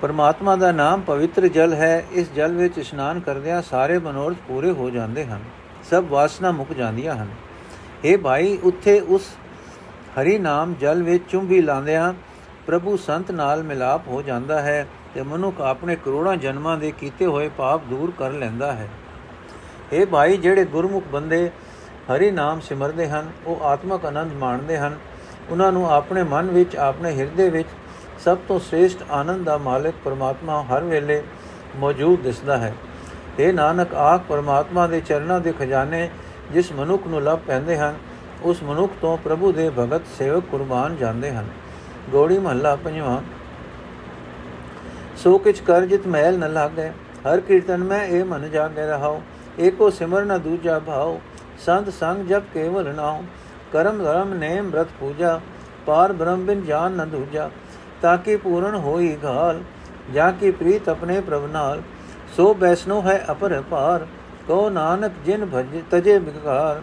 ਪਰਮਾਤਮਾ 0.01 0.55
ਦਾ 0.55 0.71
ਨਾਮ 0.71 1.01
ਪਵਿੱਤਰ 1.01 1.47
ਜਲ 1.47 1.73
ਹੈ। 1.73 2.05
ਇਸ 2.11 2.31
ਜਲ 2.31 2.51
ਵਿੱਚ 2.51 2.77
ਇਸ਼ਨਾਨ 2.77 3.19
ਕਰਦਿਆਂ 3.19 3.61
ਸਾਰੇ 3.61 3.99
ਮਨੋਰਥ 3.99 4.37
ਪੂਰੇ 4.47 4.71
ਹੋ 4.71 4.89
ਜਾਂਦੇ 4.89 5.25
ਹਨ। 5.25 5.43
ਸਭ 5.89 6.03
ਵਾਸਨਾ 6.09 6.51
ਮੁੱਕ 6.51 6.73
ਜਾਂਦੀਆਂ 6.73 7.15
ਹਨ। 7.15 7.27
ਇਹ 8.05 8.17
ਭਾਈ, 8.17 8.57
ਉੱਥੇ 8.63 8.99
ਉਸ 8.99 9.27
ਹਰੀ 10.21 10.37
ਨਾਮ 10.37 10.75
ਜਲ 10.79 11.03
ਵਿੱਚ 11.03 11.23
ਚੁੰਬੀ 11.31 11.61
ਲਾਉਂਦਿਆਂ 11.61 12.13
ਪ੍ਰਭੂ 12.67 12.97
ਸੰਤ 12.97 13.31
ਨਾਲ 13.31 13.63
ਮਿਲਾਪ 13.63 14.07
ਹੋ 14.07 14.21
ਜਾਂਦਾ 14.21 14.61
ਹੈ 14.61 14.87
ਤੇ 15.15 15.23
ਮਨੁੱਖ 15.23 15.61
ਆਪਣੇ 15.61 15.95
ਕਰੋੜਾਂ 15.95 16.35
ਜਨਮਾਂ 16.35 16.77
ਦੇ 16.77 16.91
ਕੀਤੇ 16.91 17.25
ਹੋਏ 17.25 17.49
ਪਾਪ 17.49 17.81
ਦੂਰ 17.89 18.13
ਕਰ 18.19 18.31
ਲੈਂਦਾ 18.31 18.71
ਹੈ। 18.71 18.89
ਇਹ 19.93 20.05
ਭਾਈ, 20.05 20.37
ਜਿਹੜੇ 20.37 20.65
ਗੁਰਮੁਖ 20.65 21.03
ਬੰਦੇ 21.11 21.51
ਹਰੀ 22.11 22.31
ਨਾਮ 22.31 22.59
ਸਿਮਰਦੇ 22.59 23.07
ਹਨ, 23.07 23.31
ਉਹ 23.45 23.61
ਆਤਮਕ 23.61 24.05
ਆਨੰਦ 24.05 24.33
ਮਾਣਦੇ 24.33 24.77
ਹਨ। 24.77 24.97
ਉਹਨਾਂ 25.49 25.71
ਨੂੰ 25.71 25.91
ਆਪਣੇ 25.91 26.23
ਮਨ 26.23 26.47
ਵਿੱਚ, 26.47 26.75
ਆਪਣੇ 26.75 27.11
ਹਿਰਦੇ 27.11 27.49
ਵਿੱਚ 27.49 27.67
ਸਭ 28.25 28.37
ਤੋਂ 28.47 28.59
ਸ੍ਰੇਸ਼ਟ 28.59 29.03
ਆਨੰਦ 29.11 29.45
ਦਾ 29.45 29.57
ਮਾਲਕ 29.57 29.93
ਪਰਮਾਤਮਾ 30.05 30.63
ਹਰ 30.63 30.83
ਵੇਲੇ 30.83 31.23
ਮੌਜੂਦ 31.75 32.21
ਦਿਸਦਾ 32.21 32.57
ਹੈ। 32.57 32.73
ਇਹ 33.39 33.53
ਨਾਨਕ, 33.53 33.93
ਆਖ 33.93 34.21
ਪਰਮਾਤਮਾ 34.29 34.87
ਦੇ 34.87 35.01
ਚਰਨਾਂ 35.01 35.39
ਦੇ 35.39 35.53
ਖਜ਼ਾਨੇ 35.53 36.09
ਜਿਸ 36.51 36.71
ਮਨੁੱਖ 36.71 37.07
ਨੂੰ 37.07 37.21
ਲੱਭ 37.21 37.39
ਪੈਂਦੇ 37.39 37.77
ਹਨ, 37.77 37.95
ਉਸ 38.43 38.63
ਮਨੁੱਖ 38.63 38.93
ਤੋਂ 39.01 39.17
ਪ੍ਰਭੂ 39.17 39.51
ਦੇ 39.51 39.69
ਭਗਤ 39.69 40.01
ਸੇਵਕ 40.17 40.43
ਕੁਰਬਾਨ 40.51 40.95
ਜਾਂਦੇ 40.95 41.31
ਹਨ। 41.31 41.47
ਗੋੜੀ 42.11 42.37
ਮਹੱਲਾ 42.39 42.75
ਪੰਜਵਾਂ। 42.75 43.21
ਸੋ 45.17 45.37
ਕਿਛ 45.37 45.61
ਕਰ 45.61 45.85
ਜਿਤ 45.85 46.07
ਮਹਿਲ 46.07 46.37
ਨ 46.39 46.51
ਲਾਗੇ, 46.53 46.89
ਹਰ 47.27 47.39
ਕੀਰਤਨ 47.39 47.83
ਮੈਂ 47.83 48.05
ਇਹ 48.05 48.23
ਮਨ 48.25 48.49
ਜਾਗੇ 48.49 48.85
ਰਹਾਉ, 48.87 49.21
ਏਕੋ 49.59 49.89
ਸਿਮਰ 49.89 50.25
ਨ 50.25 50.37
ਦੂਜਾ 50.39 50.79
ਭਾਉ, 50.79 51.19
ਸੰਤ 51.65 51.89
ਸੰਗ 51.89 52.25
ਜਬ 52.27 52.43
ਕੇਵਲ 52.53 52.93
ਨਾਉ, 52.95 53.21
ਕਰਮ 53.73 54.03
ਧਰਮ 54.03 54.33
ਨੇਮ 54.33 54.73
ਰਤ 54.75 54.87
ਪੂਜਾ, 54.99 55.39
ਪਾਰ 55.85 56.13
ਬ੍ਰਹਮ 56.13 56.45
ਬਿਨ 56.45 56.63
ਜਾਨ 56.65 56.95
ਨ 56.95 57.09
ਦੂਜਾ 57.09 57.49
ਤਾਂ 58.01 58.17
ਕਿ 58.17 58.35
ਪੂਰਨ 58.37 58.75
ਹੋਈ 58.75 59.15
ਘਾਲ 59.23 59.61
ਜਾਂ 60.13 60.31
ਕੀ 60.31 60.51
ਪ੍ਰੀਤ 60.51 60.89
ਆਪਣੇ 60.89 61.19
ਪ੍ਰਭ 61.21 61.45
ਨਾਲ, 61.51 61.81
ਸੋ 62.35 62.53
ਬੈਸਨੋ 62.53 63.01
ਹੈ 63.01 63.23
ਅਪਰ 63.31 63.61
ਪਾਰ 63.69 64.05
ਕੋ 64.47 64.69
ਨਾਨਕ 64.69 65.11
ਜਿਨ 65.25 65.45
ਭਜ 65.45 65.81
ਤਜੇ 65.91 66.17
ਬਿਕਾਰ 66.19 66.81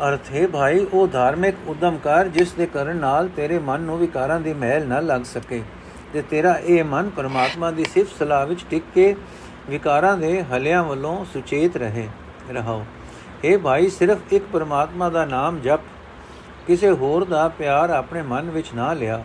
ਅਰਥ 0.00 0.30
ਹੈ, 0.32 0.46
ਭਾਈ, 0.46 0.86
ਉਹ 0.92 1.06
ਧਾਰਮਿਕ 1.08 1.54
ਉਦਮ 1.68 1.96
ਕਰ 1.98 2.28
ਜਿਸ 2.28 2.52
ਦੇ 2.52 2.66
ਕਰਨ 2.66 2.96
ਨਾਲ 2.96 3.28
ਤੇਰੇ 3.28 3.58
ਮਨ 3.58 3.80
ਨੂੰ 3.80 3.98
ਵਿਕਾਰਾਂ 3.98 4.40
ਦੀ 4.40 4.52
ਮਹਿਲ 4.52 4.86
ਨਾ 4.88 5.00
ਲੱਗ 5.00 5.22
ਸਕੇ 5.24 5.62
ਤੇ 6.12 6.22
ਤੇਰਾ 6.22 6.54
ਇਹ 6.56 6.84
ਮਨ 6.84 7.10
ਪਰਮਾਤਮਾ 7.10 7.70
ਦੀ 7.70 7.84
ਸਿਫਤ 7.84 8.18
ਸਲਾਹ 8.18 8.46
ਵਿੱਚ 8.46 8.64
ਟਿਕ 8.70 8.82
ਕੇ 8.94 9.14
ਵਿਕਾਰਾਂ 9.68 10.16
ਦੇ 10.16 10.42
ਹਲਿਆਂ 10.42 10.82
ਵੱਲੋਂ 10.84 11.24
ਸੁਚੇਤ 11.24 11.76
ਰਹੇ 11.76 12.08
ਰਹੋ 12.50 12.84
ਇਹ 13.44 13.58
ਭਾਈ, 13.58 13.88
ਸਿਰਫ 13.88 14.32
ਇੱਕ 14.32 14.44
ਪਰਮਾਤਮਾ 14.52 15.08
ਦਾ 15.08 15.24
ਨਾਮ 15.24 15.60
ਜਪ, 15.60 15.80
ਕਿਸੇ 16.66 16.90
ਹੋਰ 16.90 17.24
ਦਾ 17.24 17.48
ਪਿਆਰ 17.48 17.90
ਆਪਣੇ 17.90 18.22
ਮਨ 18.22 18.50
ਵਿੱਚ 18.50 18.72
ਨਾ 18.74 18.92
ਲਿਆ। 18.92 19.22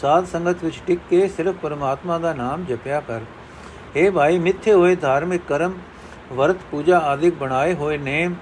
ਸਾਧ 0.00 0.26
ਸੰਗਤ 0.26 0.64
ਵਿੱਚ 0.64 0.80
ਟਿਕ 0.86 1.00
ਕੇ 1.10 1.26
ਸਿਰਫ 1.28 1.54
ਪਰਮਾਤਮਾ 1.62 2.18
ਦਾ 2.18 2.32
ਨਾਮ 2.34 2.64
ਜਪਿਆ 2.64 3.00
ਕਰ। 3.00 3.20
ਇਹ 3.96 4.10
ਭਾਈ, 4.10 4.38
ਮਿੱਥੇ 4.38 4.72
ਹੋਏ 4.72 4.96
ਧਾਰਮਿਕ 4.96 5.42
ਕਰਮ, 5.48 5.74
ਵਰਤ 6.32 6.56
ਪੂਜਾ 6.70 6.98
ਆਦਿਕ 6.98 7.34
ਬਣਾਏ 7.34 7.74
ਹੋਏ 7.74 7.98
ਨੇਮ 7.98 8.34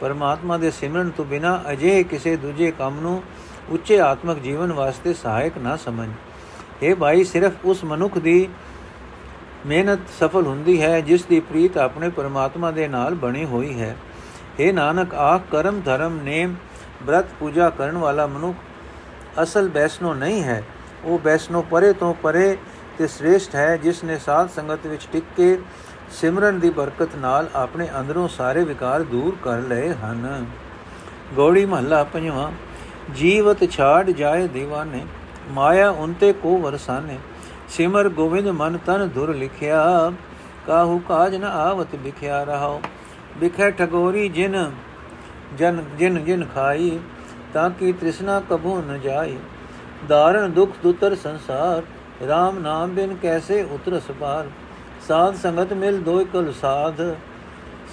ਪਰਮਾਤਮਾ 0.00 0.56
ਦੇ 0.58 0.70
ਸਿਮਰਨ 0.70 1.10
ਤੋਂ 1.10 1.24
ਬਿਨਾ 1.24 1.62
ਅਜੇ 1.72 2.02
ਕਿਸੇ 2.02 2.36
ਦੂਜੇ 2.36 2.70
ਕੰਮ 2.70 3.00
ਨੂੰ 3.00 3.22
ਉੱਚੇ 3.68 4.00
ਆਤਮਿਕ 4.00 4.38
ਜੀਵਨ 4.38 4.72
ਵਾਸਤੇ 4.72 5.14
ਸਹਾਇਕ 5.14 5.58
ਨਾ 5.58 5.76
ਸਮਝ। 5.76 6.08
ਇਹ 6.82 6.94
ਭਾਈ, 6.94 7.24
ਸਿਰਫ 7.24 7.52
ਉਸ 7.64 7.84
ਮਨੁੱਖ 7.84 8.18
ਦੀ 8.18 8.48
ਮਿਹਨਤ 9.66 9.98
ਸਫਲ 10.20 10.46
ਹੁੰਦੀ 10.46 10.82
ਹੈ, 10.82 11.00
ਜਿਸ 11.00 11.24
ਦੀ 11.24 11.40
ਪ੍ਰੀਤ 11.40 11.78
ਆਪਣੇ 11.78 12.08
ਪਰਮਾਤਮਾ 12.08 12.70
ਦੇ 12.70 12.88
ਨਾਲ 12.88 13.14
ਬਣੀ 13.14 13.44
ਹੋਈ 13.44 13.80
ਹੈ। 13.80 13.96
ਇਹ 14.60 14.72
ਨਾਨਕ, 14.72 15.14
ਆਖ 15.14 15.42
ਕਰਮ 15.50 15.80
ਧਰਮ 15.80 16.20
ਨੇਮ 16.22 16.54
ਬ੍ਰਤ 17.02 17.26
ਪੂਜਾ 17.40 17.70
ਕਰਨ 17.70 17.96
ਵਾਲਾ 17.96 18.26
ਮਨੁੱਖ 18.26 18.56
ਅਸਲ 19.42 19.68
ਬੈਸਨੋ 19.68 20.14
ਨਹੀਂ 20.14 20.42
ਹੈ। 20.42 20.62
ਉਹ 21.04 21.18
ਬੈਸਨੋ 21.18 21.62
ਪਰੇ 21.62 21.92
ਤੋਂ 21.92 22.14
ਪਰੇ 22.14 22.56
ਤੇ 22.98 23.06
ਸ੍ਰੇਸ਼ਟ 23.06 23.54
ਹੈ, 23.54 23.76
ਜਿਸ 23.76 24.04
ਨੇ 24.04 24.18
ਸਾਧ 24.18 24.48
ਸੰਗਤ 24.48 24.86
ਵਿੱਚ 24.86 25.08
ਟਿਕ 25.12 25.24
ਕੇ 25.36 25.58
ਸਿਮਰਨ 26.10 26.58
ਦੀ 26.58 26.70
ਬਰਕਤ 26.70 27.14
ਨਾਲ 27.16 27.48
ਆਪਣੇ 27.54 27.88
ਅੰਦਰੋਂ 28.00 28.28
ਸਾਰੇ 28.28 28.64
ਵਿਕਾਰ 28.64 29.02
ਦੂਰ 29.02 29.36
ਕਰ 29.42 29.58
ਲਏ 29.58 29.92
ਹਨ। 29.94 30.46
ਗੋੜੀ 31.34 31.64
ਮਹੱਲਾ 31.66 32.04
ਪੰਜਵਾਂ, 32.04 32.50
ਜੀਵਤ 33.14 33.70
ਛਾੜ 33.70 34.10
ਜਾਏ 34.10 34.46
دیਵਾਨੇ 34.46 35.04
ਮਾਇਆ 35.50 35.90
ਉਨਤੇ 35.90 36.32
ਕੋ 36.32 36.58
ਵਰਸਾਨੇ, 36.58 37.18
ਸਿਮਰ 37.68 38.08
ਗੋਵਿੰਦ 38.08 38.48
ਮਨ 38.48 38.78
ਤਨ 38.86 39.08
ਧੁਰ 39.08 39.34
ਲਿਖਿਆ, 39.34 40.12
ਕਾਹੂ 40.66 40.98
ਕਾਜ 40.98 41.36
ਨ 41.36 41.44
ਆਵਤ 41.44 41.96
ਬਿਖਿਆ 41.96 42.42
ਰਹਾਓ 42.44 42.80
ਬਿਖੇ 43.38 43.70
ਠਗੋਰੀ 43.70 44.28
ਜਿਨ, 44.28 44.70
ਜਨ, 45.58 45.84
ਜਿਨ 45.98 46.24
ਜਿਨ 46.24 46.44
ਖਾਈ, 46.54 46.98
ਤਾਂ 47.54 47.70
ਕਿ 47.70 47.92
ਤ੍ਰਿਸ਼ਨਾ 47.92 48.40
ਕਭੂ 48.50 48.82
ਨ 48.82 49.00
ਜਾਏ 49.00 49.36
ਧਾਰਨ 50.08 50.52
ਦੁਖ 50.52 50.72
ਦੁਤਰ 50.82 51.14
ਸੰਸਾਰ 51.14 51.82
RAM 52.24 52.60
ਨਾਮ 52.60 52.90
ਬਿਨ 52.90 53.16
ਕੈਸੇ 53.22 53.62
ਉਤਰਸ 53.62 54.10
ਪਾਰ। 54.20 54.46
ਸਾਧ 55.08 55.36
ਸੰਗਤ 55.36 55.72
ਮਿਲ 55.72 56.00
ਦੋਇ 56.00 56.24
ਕੁਲ 56.24 56.52
ਸਾਧ 56.52 57.00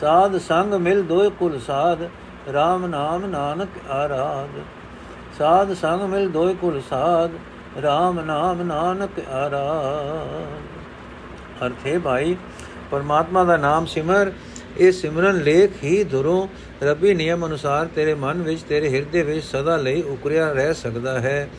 ਸਾਧ 0.02 0.38
ਸੰਗ 0.38 0.74
ਮਿਲ 0.74 1.02
ਦੋਇ 1.04 1.30
ਕੁਲ 1.30 1.60
ਸਾਧ 1.60 2.02
RAM 2.48 2.88
ਨਾਮ 2.88 3.26
ਨਾਨਕ 3.26 3.78
ਆਰਾਧ। 3.90 4.60
ਸਾਧ 5.38 5.74
ਸੰਗ 5.74 6.02
ਮਿਲ 6.02 6.30
ਦੋਇ 6.30 6.54
ਕੁਲ 6.54 6.82
ਸਾਧ 6.90 7.32
RAM 7.78 8.20
ਨਾਮ 8.26 8.62
ਨਾਨਕ 8.62 9.20
ਆਰਾਮ 9.20 10.58
ਅਰਥੇ 11.66 11.98
ਭਾਈ, 11.98 12.36
ਪਰਮਾਤਮਾ 12.92 13.44
ਦਾ 13.44 13.58
ਨਾਮ 13.58 13.86
ਸਿਮਰ, 13.86 14.32
ਇਹ 14.78 14.92
ਸਿਮਰਨ 14.92 15.42
ਲੇਖ 15.44 15.84
ਹੀ 15.84 16.04
ਧੁਰੋਂ 16.04 16.48
ਰੱਬੀ 16.84 17.14
ਨਿਯਮ 17.14 17.46
ਅਨੁਸਾਰ 17.46 17.88
ਤੇਰੇ 17.96 18.14
ਮਨ 18.16 18.42
ਵਿੱਚ, 18.42 18.62
ਤੇਰੇ 18.62 18.90
ਹਿਰਦੇ 18.90 19.24
ਵਿੱਚ 19.24 19.46
ਸਦਾ 19.46 19.78
ਲਈ 19.78 20.02
ਉਕਰਿਆ 20.02 20.52
ਰਹਿ 20.54 20.74
ਸਕਦਾ 20.74 21.20
ਹੈ। 21.20 21.50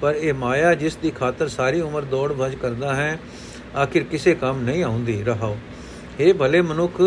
ਪਰ 0.00 0.14
ਇਹ 0.14 0.34
ਮਾਇਆ 0.34 0.74
ਜਿਸ 0.74 0.96
ਦੀ 0.96 1.10
ਖਾਤਰ 1.10 1.48
ਸਾਰੀ 1.48 1.80
ਉਮਰ 1.80 2.02
ਦੌੜ 2.02 2.32
ਭਜ 2.32 2.54
ਕਰਦਾ 2.54 2.94
ਹੈ 2.94 3.18
ਆਖਿਰ 3.76 4.04
ਕਿਸੇ 4.04 4.34
ਕੰਮ 4.34 4.60
ਨਹੀਂ 4.60 4.84
ਆਉਂਦੀ, 4.84 5.22
ਰਹਾਓ। 5.22 5.56
ਇਹ 6.20 6.34
ਭਲੇ 6.34 6.60
ਮਨੁੱਖ, 6.60 7.02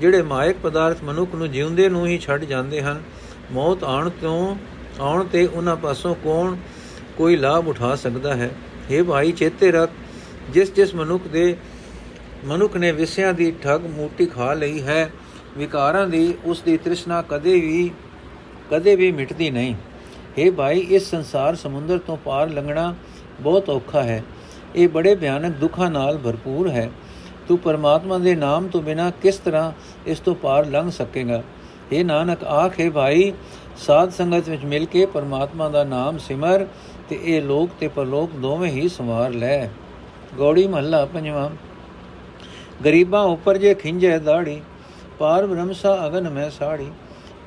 ਜਿਹੜੇ 0.00 0.22
ਮਾਇਕ 0.22 0.56
ਪਦਾਰਥ 0.62 1.02
ਮਨੁੱਖ 1.04 1.34
ਨੂੰ 1.34 1.50
ਜਿਉਂਦੇ 1.50 1.88
ਨੂੰ 1.88 2.06
ਹੀ 2.06 2.18
ਛੱਡ 2.18 2.44
ਜਾਂਦੇ 2.44 2.82
ਹਨ, 2.82 3.02
ਮੌਤ 3.52 3.84
ਆਉਣ 3.84 4.10
ਤੋਂ, 4.10 4.56
ਆਉਣ 5.00 5.24
ਤੇ 5.24 5.46
ਉਹਨਾਂ 5.46 5.76
ਪਾਸੋਂ 5.76 6.14
ਕੌਣ 6.14 6.56
ਕੋਈ 7.16 7.36
ਲਾਭ 7.36 7.68
ਉਠਾ 7.68 7.94
ਸਕਦਾ 7.94 8.34
ਹੈ? 8.34 8.50
ਇਹ 8.90 9.04
ਭਾਈ, 9.04 9.32
ਚੇਤੇ 9.32 9.70
ਰੱਖ, 9.70 9.90
ਜਿਸ 10.50 10.74
ਜਿਸ 10.74 10.94
ਮਨੁੱਖ 10.94 11.28
ਦੇ, 11.28 11.56
ਮਨੁੱਖ 12.44 12.76
ਨੇ 12.76 12.92
ਵਿਸਿਆਂ 12.92 13.34
ਦੀ 13.34 13.52
ਠੱਗ 13.62 13.86
ਮੂਟੀ 13.86 14.26
ਖਾ 14.26 14.52
ਲਈ 14.54 14.82
ਹੈ, 14.82 15.10
ਵਿਕਾਰਾਂ 15.58 16.06
ਦੀ 16.06 16.34
ਉਸ 16.44 16.60
ਦੀ 16.60 16.76
ਤ੍ਰਿਸ਼ਨਾ 16.76 17.22
ਕਦੇ 17.22 17.60
ਵੀ 17.60 17.90
ਕਦੇ 18.70 18.96
ਵੀ 18.96 19.12
ਮਿਟਦੀ 19.12 19.50
ਨਹੀਂ। 19.50 19.74
हे 20.38 20.52
ਭਾਈ, 20.52 20.78
ਇਸ 20.78 21.10
ਸੰਸਾਰ 21.10 21.54
ਸਮੁੰਦਰ 21.54 21.98
ਤੋਂ 21.98 22.16
ਪਾਰ 22.16 22.50
ਲੰਘਣਾ 22.50 22.94
ਬਹੁਤ 23.40 23.68
ਔਖਾ 23.70 24.02
ਹੈ। 24.02 24.22
ਇਹ 24.74 24.88
ਬੜੇ 24.88 25.14
ਭਿਆਨਕ 25.14 25.56
ਦੁੱਖਾਂ 25.56 25.90
ਨਾਲ 25.90 26.18
ਭਰਪੂਰ 26.18 26.70
ਹੈ। 26.70 26.90
ਤੂੰ 27.48 27.58
ਪਰਮਾਤਮਾ 27.58 28.18
ਦੇ 28.18 28.34
ਨਾਮ 28.34 28.68
ਤੋਂ 28.68 28.82
ਬਿਨਾ 28.82 29.10
ਕਿਸ 29.10 29.36
ਤਰ੍ਹਾਂ 29.36 29.72
ਇਸ 30.06 30.20
ਤੋਂ 30.20 30.34
ਪਾਰ 30.34 30.66
ਲੰਘ 30.66 30.90
ਸਕੇਗਾ? 30.90 31.42
ਇਹ 31.92 32.04
ਨਾਨਕ, 32.04 32.44
ਆਖੇ 32.44 32.90
ਭਾਈ, 32.90 33.32
ਸਾਧ 33.76 34.10
ਸੰਗਤ 34.10 34.48
ਵਿੱਚ 34.48 34.64
ਮਿਲ 34.64 34.84
ਕੇ 34.84 35.06
ਪਰਮਾਤਮਾ 35.06 35.68
ਦਾ 35.68 35.84
ਨਾਮ 35.84 36.18
ਸਿਮਰ 36.18 36.66
ਤੇ 37.08 37.20
ਇਹ 37.22 37.42
ਲੋਕ 37.42 37.70
ਤੇ 37.80 37.88
ਪਰਲੋਕ 37.88 38.30
ਦੋਵੇਂ 38.30 38.70
ਹੀ 38.70 38.88
ਸੰਵਾਰ 38.88 39.30
ਲੈ। 39.30 39.68
ਗੌੜੀ 40.38 40.66
ਮਹੱਲਾ 40.66 41.04
ਪੰਜਵਾਂ। 41.04 41.50
ਗਰੀਬਾਂ 42.84 43.22
ਉੱਪਰ 43.22 43.56
ਜੇ 43.56 43.74
ਖਿੰਜੇ 43.74 44.18
ਦਾੜੀ, 44.18 44.60
ਪਾਰ 45.18 45.46
ਬ੍ਰਹਮਸਾ 45.46 46.06
ਅਗਨ 46.06 46.30
ਮੈਂ 46.30 46.50
ਸਾੜੀ। 46.50 46.90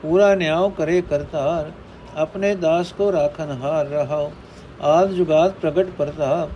ਪੂਰਾ 0.01 0.35
ਨਿਆਉ 0.35 0.69
ਕਰੇ 0.69 1.01
ਕਰਤਾਰ, 1.01 1.71
ਆਪਣੇ 2.15 2.55
ਦਾਸ 2.55 2.93
ਕੋ 2.93 3.11
ਰਾਖਨ 3.11 3.57
ਹਾਰ 3.63 3.85
ਰਹਾਓ। 3.85 4.31
ਆਦ 4.81 5.11
ਜੁਗਾਤ 5.11 5.53
ਪ੍ਰਗਟ 5.53 5.87
ਪ੍ਰਤਾਪ 5.97 6.49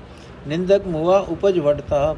ਨਿੰਦਕ 0.47 0.87
ਮੁਆ 0.87 1.17
ਉਪਜ 1.19 1.59
ਵਟਤਾ, 1.59 2.15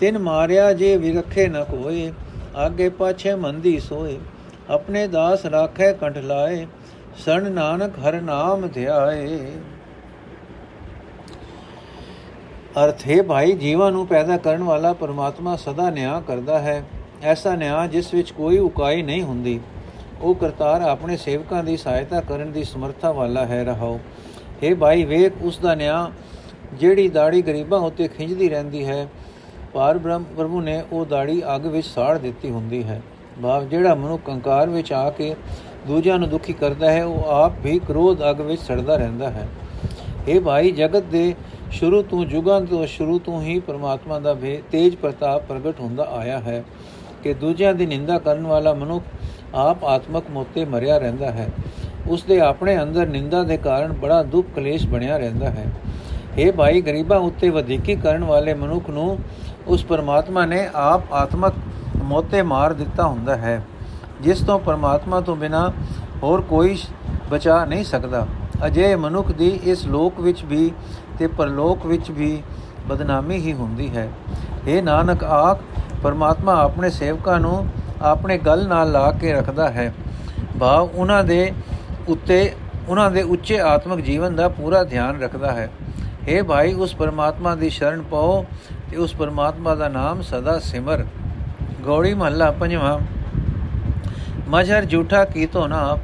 ਤਿਨ 0.00 0.18
ਮਾਰਿਆ 0.18 0.72
ਜੇ 0.72 0.96
ਵਿਰਖੇ 0.96 1.48
ਨ 1.48 1.64
ਕੋਏ 1.64 2.12
ਆਗੇ 2.56 2.88
ਪਾਛੇ 2.88 3.34
ਮੰਦੀ 3.34 3.78
ਸੋਏ, 3.80 4.18
ਆਪਣੇ 4.70 5.06
ਦਾਸ 5.06 5.46
ਰਾਖੇ 5.46 5.92
ਕੰਠ 5.92 6.18
ਲਾਏ, 6.18 6.66
ਸਣ 7.18 7.50
ਨਾਨਕ 7.52 7.98
ਹਰ 7.98 8.20
ਨਾਮ 8.20 8.68
ਧਿਆਏ। 8.68 9.38
ਅਰਥ, 12.84 13.06
ਹੈ 13.08 13.22
ਭਾਈ, 13.22 13.52
ਜੀਵਾਂ 13.52 13.92
ਨੂੰ 13.92 14.06
ਪੈਦਾ 14.06 14.36
ਕਰਨ 14.36 14.62
ਵਾਲਾ 14.62 14.92
ਪਰਮਾਤਮਾ 14.92 15.56
ਸਦਾ 15.56 15.90
ਨਿਆਂ 15.90 16.20
ਕਰਦਾ 16.20 16.58
ਹੈ, 16.58 16.82
ਐਸਾ 17.22 17.54
ਨਿਆਂ 17.54 17.88
ਜਿਸ 17.88 18.14
ਵਿੱਚ 18.14 18.30
ਕੋਈ 18.30 18.58
ਉਕਾਈ 18.58 19.02
ਨਹੀਂ 19.02 19.22
ਹੁੰਦੀ। 19.22 19.60
ਉਹ 20.20 20.34
ਕਰਤਾਰ 20.34 20.82
ਆਪਣੇ 20.82 21.16
ਸੇਵਕਾਂ 21.16 21.64
ਦੀ 21.64 21.76
ਸਹਾਇਤਾ 21.76 22.20
ਕਰਨ 22.20 22.52
ਦੀ 22.52 22.64
ਸਮਰੱਥਾ 22.64 23.12
ਵਾਲਾ 23.12 23.46
ਹੈ, 23.46 23.64
ਰਹਾਓ। 23.64 24.00
हे 24.62 24.76
ਭਾਈ, 24.76 25.04
ਵੇਖ, 25.04 25.32
ਉਸ 25.42 25.58
ਦਾ 25.58 25.74
ਨਿਆਂ 25.74 26.08
ਜਿਹੜੀ 26.74 27.08
ਦਾੜੀ 27.08 27.42
ਗਰੀਬਾਂ 27.42 27.80
ਉੱਤੇ 27.80 28.08
ਖਿੰਚਦੀ 28.08 28.48
ਰਹਿੰਦੀ 28.48 28.84
ਹੈ, 28.86 29.06
ਪਾਰ 29.74 29.98
ਬ੍ਰਹਮ, 29.98 30.24
ਪ੍ਰਭੂ 30.36 30.60
ਨੇ 30.60 30.82
ਉਹ 30.92 31.04
ਦਾੜੀ 31.06 31.42
ਅੱਗ 31.54 31.66
ਵਿੱਚ 31.66 31.86
ਸਾੜ 31.86 32.18
ਦਿੱਤੀ 32.18 32.50
ਹੁੰਦੀ 32.50 32.82
ਹੈ। 32.82 33.00
ਭਾਵ 33.42 33.68
ਜਿਹੜਾ 33.68 33.94
ਮਨੁੱਖ 33.94 34.22
ਕੰਕਾਰ 34.24 34.68
ਵਿੱਚ 34.68 34.92
ਆ 34.92 35.10
ਕੇ 35.10 35.34
ਦੂਜਿਆਂ 35.86 36.18
ਨੂੰ 36.18 36.28
ਦੁਖੀ 36.28 36.52
ਕਰਦਾ 36.52 36.90
ਹੈ, 36.92 37.04
ਉਹ 37.04 37.24
ਆਪ 37.24 37.52
ਵੀ 37.62 37.78
ਕ੍ਰੋਧ 37.78 38.22
ਅੱਗ 38.30 38.40
ਵਿੱਚ 38.40 38.62
ਸੜਦਾ 38.62 38.96
ਰਹਿੰਦਾ 38.96 39.30
ਹੈ। 39.30 39.48
ਇਹ 40.28 40.40
ਭਾਈ, 40.40 40.70
ਜਗਤ 40.70 41.02
ਦੇ 41.02 41.34
ਸ਼ੁਰੂ 41.70 42.02
ਤੋਂ 42.02 42.24
ਜੁਗਾਂ 42.24 42.60
ਤੋਂ 42.60 42.86
ਸ਼ੁਰੂ 42.86 43.18
ਤੋਂ 43.18 43.42
ਹੀ 43.42 43.58
ਪਰਮਾਤਮਾ 43.60 44.18
ਦਾ 44.18 44.34
ਤੇਜ 44.72 44.94
ਪ੍ਰਤਾਪ 44.94 45.46
ਪ੍ਰਗਟ 45.46 45.80
ਹੁੰਦਾ 45.80 46.04
ਆਇਆ 46.04 46.38
ਹੈ 46.38 46.64
ਕਿ 47.22 47.34
ਦੂਜਿਆਂ 47.34 47.74
ਦੀ 47.74 47.86
ਨਿੰਦਾ 47.86 48.18
ਕਰਨ 48.18 48.46
ਵਾਲਾ 48.46 48.74
ਮਨੁੱਖ 48.74 49.04
ਆਪ 49.54 49.84
ਆਤਮਕ 49.84 50.24
ਮੋਤੇ 50.30 50.64
ਮਰਿਆ 50.64 50.98
ਰਹਿੰਦਾ 50.98 51.30
ਹੈ। 51.30 51.48
ਉਸ 52.08 52.22
ਦੇ 52.22 52.40
ਆਪਣੇ 52.40 52.82
ਅੰਦਰ 52.82 53.06
ਨਿੰਦਾ 53.06 53.42
ਦੇ 53.42 53.56
ਕਾਰਨ 53.56 53.92
ਬੜਾ 53.92 54.22
ਦੁੱਖ 54.22 54.48
ਕਲੇਸ਼ 54.56 54.86
ਬਣਿਆ 54.86 55.16
ਰਹਿੰਦਾ 55.16 55.50
ਹੈ। 55.50 55.66
ਇਹ 56.38 56.52
ਭਾਈ, 56.52 56.80
ਗਰੀਬਾਂ 56.80 57.18
ਉੱਤੇ 57.18 57.48
ਵਧੀਕੀ 57.50 57.94
ਕਰਨ 57.94 58.24
ਵਾਲੇ 58.24 58.54
ਮਨੁੱਖ 58.54 58.88
ਨੂੰ 58.90 59.18
ਉਸ 59.66 59.84
ਪਰਮਾਤਮਾ 59.84 60.44
ਨੇ 60.46 60.68
ਆਪ 60.74 61.12
ਆਤਮਕ 61.12 61.54
ਮੋਤੇ 62.02 62.42
ਮਾਰ 62.42 62.72
ਦਿੱਤਾ 62.72 63.06
ਹੁੰਦਾ 63.06 63.36
ਹੈ, 63.36 63.62
ਜਿਸ 64.20 64.40
ਤੋਂ 64.40 64.58
ਪਰਮਾਤਮਾ 64.58 65.20
ਤੋਂ 65.20 65.36
ਬਿਨਾ 65.36 65.68
ਹੋਰ 66.22 66.40
ਕੋਈ 66.42 66.76
ਬਚਾ 67.30 67.64
ਨਹੀਂ 67.64 67.84
ਸਕਦਾ। 67.84 68.26
ਅਜੇ 68.66 68.94
ਮਨੁੱਖ 68.96 69.32
ਦੀ 69.32 69.48
ਇਸ 69.64 69.86
ਲੋਕ 69.86 70.20
ਵਿੱਚ 70.20 70.44
ਵੀ 70.44 70.70
ਤੇ 71.18 71.26
ਪਰਲੋਕ 71.28 71.86
ਵਿੱਚ 71.86 72.10
ਵੀ 72.10 72.42
ਬਦਨਾਮੀ 72.88 73.36
ਹੀ 73.36 73.52
ਹੁੰਦੀ 73.52 73.88
ਹੈ। 73.96 74.08
ਇਹ 74.66 74.82
ਨਾਨਕ, 74.82 75.24
ਆਖ, 75.24 75.60
ਪਰਮਾਤਮਾ 76.02 76.60
ਆਪਣੇ 76.62 76.90
ਸੇਵਕਾਂ 76.90 77.40
ਨੂੰ 77.40 77.66
ਆਪਣੇ 78.02 78.38
ਗਲ 78.38 78.66
ਨਾਲ 78.68 78.92
ਲਾ 78.92 79.10
ਕੇ 79.12 79.32
ਰੱਖਦਾ 79.32 79.68
ਹੈ। 79.70 79.92
ਭਾਵ 80.60 80.88
ਉਹਨਾਂ 80.94 81.22
ਦੇ 81.24 81.52
ਉੱਤੇ, 82.08 82.52
ਉਹਨਾਂ 82.88 83.10
ਦੇ 83.10 83.22
ਉੱਚੇ 83.22 83.60
ਆਤਮਿਕ 83.60 84.04
ਜੀਵਨ 84.04 84.36
ਦਾ 84.36 84.48
ਪੂਰਾ 84.50 84.84
ਧਿਆਨ 84.84 85.20
ਰੱਖਦਾ 85.20 85.52
ਹੈ। 85.52 85.70
हे 86.26 86.42
ਭਾਈ 86.44 86.72
ਉਸ 86.74 86.94
ਪਰਮਾਤਮਾ 86.96 87.54
ਦੀ 87.54 87.68
ਸ਼ਰਨ 87.70 88.00
ਪਾਓ 88.02 88.44
ਤੇ 88.90 88.96
ਉਸ 88.96 89.14
ਪਰਮਾਤਮਾ 89.14 89.74
ਦਾ 89.74 89.88
ਨਾਮ 89.88 90.22
ਸਦਾ 90.22 90.58
ਸਿਮਰ 90.60 91.04
ਗੌੜੀ 91.82 92.14
ਮਹੱਲਾ 92.14 92.50
ਪੰਜਵਾਂ 92.52 92.98
ਮਝਰ 94.48 94.84
ਝੂਠਾ 94.84 95.24
ਕੀਤੋ 95.26 95.66
ਨਾ 95.66 95.98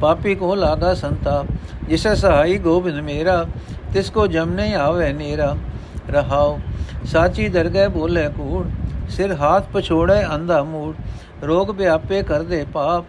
ਪਾਪੀ 0.00 0.34
ਕੋ 0.34 0.54
ਲਾਗਾ 0.54 0.92
ਸੰਤਾ 0.94 1.44
ਜਿਸੇ 1.88 2.14
ਸਹਾਈ 2.16 2.58
ਗੋਬਿੰਦ 2.58 3.00
ਮੇਰਾ 3.02 3.44
ਤਿਸ 3.92 4.10
ਕੋ 4.10 4.26
ਜਮ 4.28 4.52
ਨਹੀਂ 4.52 4.74
ਆਵੇ 4.76 5.12
ਨੀਰਾ 5.12 5.54
ਰਹਾਓ 6.08 6.58
ਸਾਚੀ 7.06 7.48
ਦਰਗਹਿ 7.48 7.88
ਬੋਲੇ 7.90 8.28
ਕੂੜ 8.36 8.66
ਸਿਰ 9.10 9.32
ਹਾਥ 9.34 9.68
ਪਛੋੜੇ 9.72 10.24
ਅੰਧਾ 10.34 10.62
ਮੂੜ 10.64 10.94
ਰੋਗ 11.42 11.70
ਵਿਆਪੇ 11.72 12.22
ਕਰਦੇ 12.24 12.64
ਪਾਪ 12.72 13.04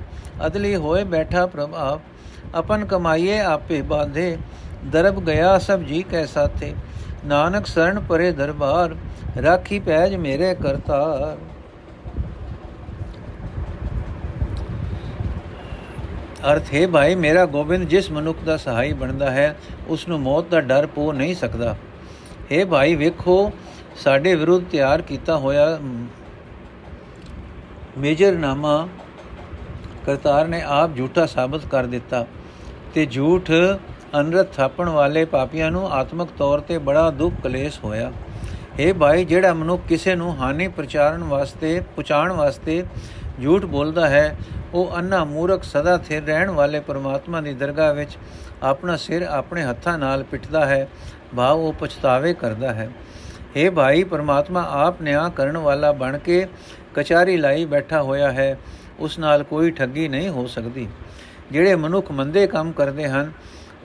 ਅਦਲੀ 0.45 0.75
ਹੋਏ 0.75 1.03
ਬੈਠਾ 1.05 1.45
ਪ੍ਰਭ 1.47 1.75
ਆਪ 1.77 2.55
ਆਪਨ 2.55 2.85
ਕਮਾਈਏ 2.85 3.39
ਆਪੇ 3.41 3.81
ਬਾਂਧੇ 3.81 4.37
ਦਰਬ 4.85 5.19
ਗਿਆ 5.25 5.57
ਸਭ 5.59 5.79
ਜੀ 5.79 6.01
ਕੈਸਾ 6.03 6.47
ਥੇ 6.59 6.73
ਨਾਨਕ 7.25 7.65
ਸਰਣ 7.65 7.99
ਪਰੇ 7.99 8.31
ਦਰਬਾਰ, 8.31 8.95
ਰਾਖੀ 9.43 9.79
ਪੈਜ 9.79 10.15
ਮੇਰੇ 10.15 10.53
ਕਰਤਾਰ। 10.55 11.37
ਅਰਥ, 16.51 16.73
ਹੈ 16.73 16.87
ਭਾਈ, 16.87 17.15
ਮੇਰਾ 17.15 17.45
ਗੋਬਿੰਦ 17.45 17.87
ਜਿਸ 17.87 18.11
ਮਨੁੱਖ 18.11 18.43
ਦਾ 18.43 18.57
ਸਹਾਈ 18.57 18.93
ਬਣਦਾ 18.93 19.31
ਹੈ 19.31 19.55
ਉਸ 19.87 20.07
ਨੂੰ 20.07 20.19
ਮੌਤ 20.19 20.49
ਦਾ 20.49 20.61
ਡਰ 20.61 20.85
ਪੋ 20.85 21.11
ਨਹੀਂ 21.11 21.35
ਸਕਦਾ। 21.35 21.75
ਹੈ 22.51 22.65
ਭਾਈ, 22.65 22.95
ਵੇਖੋ, 22.95 23.51
ਸਾਡੇ 23.95 24.35
ਵਿਰੁੱਧ 24.35 24.63
ਤਿਆਰ 24.71 25.01
ਕੀਤਾ 25.01 25.37
ਹੋਇਆ 25.37 25.79
ਮੇਜਰ 27.97 28.37
ਨਾਮਾ 28.37 28.87
ਕਰਤਾਰ 30.05 30.47
ਨੇ 30.47 30.61
ਆਪ 30.61 30.95
ਝੂਠਾ 30.95 31.25
ਸਾਬਤ 31.25 31.65
ਕਰ 31.65 31.85
ਦਿੱਤਾ 31.85 32.25
ਤੇ 32.93 33.05
ਝੂਠ 33.05 33.51
ਅਨਰਥ 34.15 34.53
ਥਾਪਣ 34.53 34.89
ਵਾਲੇ 34.89 35.23
ਪਾਪੀਆਂ 35.25 35.69
ਨੂੰ 35.71 35.91
ਆਤਮਿਕ 35.91 36.29
ਤੌਰ 36.37 36.59
ਤੇ 36.59 36.77
ਬੜਾ 36.77 37.09
ਦੁੱਖ 37.09 37.33
ਕਲੇਸ਼ 37.43 37.79
ਹੋਇਆ। 37.83 38.11
हे 38.79 38.93
ਭਾਈ, 38.93 39.25
ਜਿਹੜਾ 39.25 39.53
ਮਨੁੱਖ 39.53 39.81
ਕਿਸੇ 39.87 40.15
ਨੂੰ 40.15 40.35
ਹਾਨੀ 40.37 40.67
ਪ੍ਰਚਾਰਨ 40.67 41.23
ਵਾਸਤੇ 41.23 41.79
ਪੁਚਾਣ 41.95 42.31
ਵਾਸਤੇ 42.31 42.83
ਝੂਠ 43.43 43.65
ਬੋਲਦਾ 43.65 44.07
ਹੈ, 44.09 44.35
ਉਹ 44.73 44.97
ਅੰਨਾ 44.97 45.23
ਮੂਰਖ 45.23 45.63
ਸਦਾ 45.63 45.97
ਥਿਰ 45.97 46.23
ਰਹਿਣ 46.23 46.49
ਵਾਲੇ 46.49 46.79
ਪਰਮਾਤਮਾ 46.79 47.41
ਦੀ 47.41 47.53
ਦਰਗਾਹ 47.53 47.93
ਵਿੱਚ 47.93 48.17
ਆਪਣਾ 48.63 48.95
ਸਿਰ 48.95 49.21
ਆਪਣੇ 49.21 49.63
ਹੱਥਾਂ 49.63 49.97
ਨਾਲ 49.97 50.23
ਪਿੱਟਦਾ 50.23 50.65
ਹੈ, 50.65 50.87
ਭਾਵ 51.35 51.59
ਉਹ 51.59 51.73
ਪਛਤਾਵੇ 51.73 52.33
ਕਰਦਾ 52.33 52.73
ਹੈ। 52.73 52.89
हे 53.57 53.71
ਭਾਈ, 53.71 54.03
ਪਰਮਾਤਮਾ 54.03 54.65
ਆਪ 54.71 55.01
ਨਿਆਂ 55.01 55.29
ਕਰਨ 55.29 55.57
ਵਾਲਾ 55.57 55.91
ਬਣ 55.91 56.17
ਕੇ 56.17 56.47
ਕਚਾਰੀ 56.95 57.37
ਲਾਈ 57.37 57.65
ਬੈਠਾ 57.65 58.01
ਹੋਇਆ 58.01 58.31
ਹੈ, 58.31 58.57
ਉਸ 58.99 59.19
ਨਾਲ 59.19 59.43
ਕੋਈ 59.43 59.71
ਠੱਗੀ 59.71 60.07
ਨਹੀਂ 60.07 60.29
ਹੋ 60.29 60.47
ਸਕਦੀ। 60.47 60.87
ਜਿਹੜੇ 61.51 61.75
ਮਨੁੱਖ 61.75 62.11
ਮੰਦੇ 62.11 62.47
ਕੰਮ 62.47 62.71
ਕਰਦੇ 62.71 63.07
ਹਨ 63.07 63.31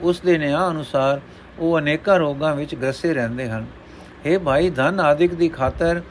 ਉਸ 0.01 0.19
ਦੇ 0.19 0.37
ਨਿਆਂ 0.37 0.69
ਅਨੁਸਾਰ 0.71 1.21
ਉਹ 1.59 1.77
ਅਨੇਕਾਂ 1.79 2.17
ਰੋਗਾਂ 2.19 2.55
ਵਿੱਚ 2.55 2.75
ਗਰਸੇ 2.75 3.13
ਰਹਿੰਦੇ 3.13 3.49
ਹਨ। 3.49 3.65
हे 4.25 4.39
ਭਾਈ, 4.39 4.69
ਧਨ 4.69 4.99
ਆਦਿਕ 4.99 5.33
ਦੀ 5.33 5.49
ਖਾਤਰ 5.49 6.01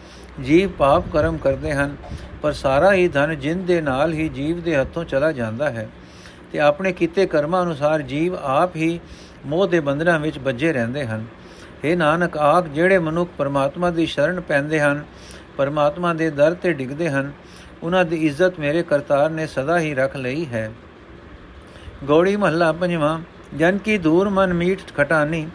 ਜੀਵ 0.41 0.71
ਪਾਪ 0.71 1.05
ਕਰਮ 1.13 1.37
ਕਰਦੇ 1.37 1.73
ਹਨ, 1.73 1.97
ਪਰ 2.43 2.53
ਸਾਰਾ 2.53 2.93
ਹੀ 2.93 3.09
ਧਨ 3.09 3.39
ਜਿੰਦ 3.39 3.67
ਦੇ 3.67 3.81
ਨਾਲ 3.81 4.13
ਹੀ 4.13 4.29
ਜੀਵ 4.29 4.61
ਦੇ 4.61 4.77
ਹੱਥੋਂ 4.77 5.05
ਚਲਾ 5.05 5.33
ਜਾਂਦਾ 5.33 5.71
ਹੈ 5.71 5.89
ਤੇ 6.53 6.61
ਆਪਣੇ 6.61 6.93
ਕੀਤੇ 6.93 7.27
ਕਰਮਾਂ 7.27 7.63
ਅਨੁਸਾਰ 7.63 8.03
ਜੀਵ 8.03 8.37
ਆਪ 8.37 8.77
ਹੀ 8.77 9.01
ਮੋਹ 9.47 9.67
ਦੇ 9.67 9.81
ਬੰਧਨਾਂ 9.81 10.19
ਵਿੱਚ 10.19 10.39
ਵੱਜੇ 10.39 10.73
ਰਹਿੰਦੇ 10.73 11.05
ਹਨ। 11.07 11.25
हे 11.85 11.97
ਨਾਨਕ 11.97 12.37
ਆਖ 12.37 12.69
ਜਿਹੜੇ 12.69 12.99
ਮਨੁੱਖ 12.99 13.31
ਪਰਮਾਤਮਾ 13.39 13.91
ਦੀ 13.91 14.07
ਸ਼ਰਨ 14.07 14.41
ਪੈਂਦੇ 14.41 14.81
ਹਨ, 14.81 15.05
ਪਰਮਾਤਮਾ 15.57 16.15
ਦੇ 16.15 16.31
ਦਰ 16.31 16.55
ਤੇ 16.55 16.73
ਡਿੱਗਦੇ 16.73 17.09
ਹਨ, 17.11 17.33
ਉਹਨਾਂ 17.83 18.05
ਦੀ 18.05 18.17
ਇੱਜ਼ਤ 18.17 18.59
ਮੇਰੇ 18.61 18.83
ਕਰਤਾਰ 18.83 19.31
ਨੇ 19.31 19.47
ਸਦਾ 19.47 19.79
ਹੀ 19.79 19.95
ਰੱਖ 19.95 20.17
ਲਈ 20.17 20.47
ਹੈ। 20.47 20.71
ਗੌੜੀ 22.05 22.37
ਮਹੱਲਾ 22.37 22.73
ਪੰਜਵਾਂ 22.73 23.19
ਜਨ 23.55 23.79
ਕੀ 23.79 23.97
ਦੂਰ 23.99 24.29
ਮਨ 24.31 24.53
ਮੀਠ 24.55 24.81
ਖਟਾਨੀ 24.95 25.47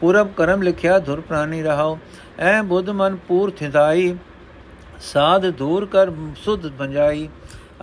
ਪੂਰਬ 0.00 0.32
ਕਰਮ 0.36 0.62
ਲਿਖਿਆ 0.62 0.98
ਧੁਰ 0.98 1.20
ਪ੍ਰਾਨੀ 1.20 1.62
ਰਹਾਓ 1.62 1.98
ਐ 2.40 2.60
ਬੁੱਧ 2.62 2.90
ਮਨ 2.92 3.16
ਪੂਰ 3.28 3.50
ਥਿਦਾਈ 3.50 4.16
ਸਾਧ 5.02 5.46
ਦੂਰ 5.48 5.86
ਕਰ 5.86 6.12
ਸੁਧ 6.36 6.66
ਬੰਜਾਈ 6.72 7.28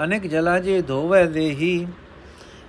ਅਨੇਕ 0.04 0.28
ਜਲਾ 0.28 0.58
ਜੇ 0.60 0.82
ਧੋਵੇ 0.82 1.26
ਦੇਹੀ 1.28 1.88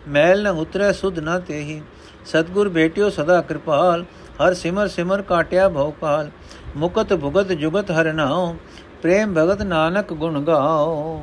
ਮੈਲ 0.08 0.42
ਨ 0.42 0.48
ਉਤਰੈ 0.58 0.90
ਸੁਧ 0.92 1.18
ਨ 1.18 1.38
ਤੇਹੀ 1.40 1.80
ਸਤਗੁਰ 2.26 2.68
ਭੇਟਿਓ 2.68 3.08
ਸਦਾ 3.10 3.40
ਕਿਰਪਾਲ 3.40 4.04
ਹਰ 4.40 4.54
ਸਿਮਰ 4.54 4.88
ਸਿਮਰ 4.88 5.22
ਕਾਟਿਆ 5.22 5.68
ਭਉ 5.68 5.90
ਕਾਲ 6.00 6.30
ਮੁਕਤ 6.76 7.12
ਭੁਗਤ 7.14 7.52
ਜੁਗਤ 7.54 7.90
ਹਰਨਾਉ 7.92 8.54
ਪ੍ਰੇਮ 9.02 9.34
ਭਗਤ 9.34 9.62
ਨਾਨਕ 9.62 10.12
ਗੁਣ 10.12 10.40
ਗਾਓ 10.40 11.22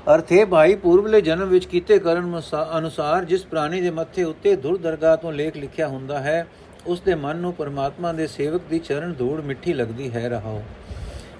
ਅਰਥੇ 0.00 0.44
ਭਾਈ 0.44 0.74
ਪੂਰਬਲੇ 0.74 1.20
ਜਨਮ 1.20 1.48
ਵਿੱਚ 1.48 1.64
ਕੀਤੇ 1.66 1.98
ਕਰਨ 1.98 2.40
ਅਨੁਸਾਰ 2.78 3.24
ਜਿਸ 3.24 3.44
ਪ੍ਰਾਣੀ 3.44 3.80
ਦੇ 3.80 3.90
ਮੱਥੇ 3.90 4.22
ਉੱਤੇ 4.22 4.54
ਦੁਰ 4.56 4.78
ਦਰਗਾਹ 4.78 5.16
ਤੋਂ 5.16 5.32
ਲੇਖ 5.32 5.56
ਲਿਖਿਆ 5.56 5.88
ਹੁੰਦਾ 5.88 6.18
ਹੈ, 6.18 6.46
ਉਸ 6.86 7.00
ਦੇ 7.00 7.14
ਮਨ 7.14 7.36
ਨੂੰ 7.36 7.52
ਪਰਮਾਤਮਾ 7.54 8.12
ਦੇ 8.12 8.26
ਸੇਵਕ 8.26 8.62
ਦੀ 8.70 8.78
ਚਰਨ 8.78 9.12
ਧੂੜ 9.12 9.40
ਮਿੱਠੀ 9.40 9.72
ਲੱਗਦੀ 9.72 10.10
ਹੈ 10.10 10.28
ਰਹਾਓ। 10.28 10.62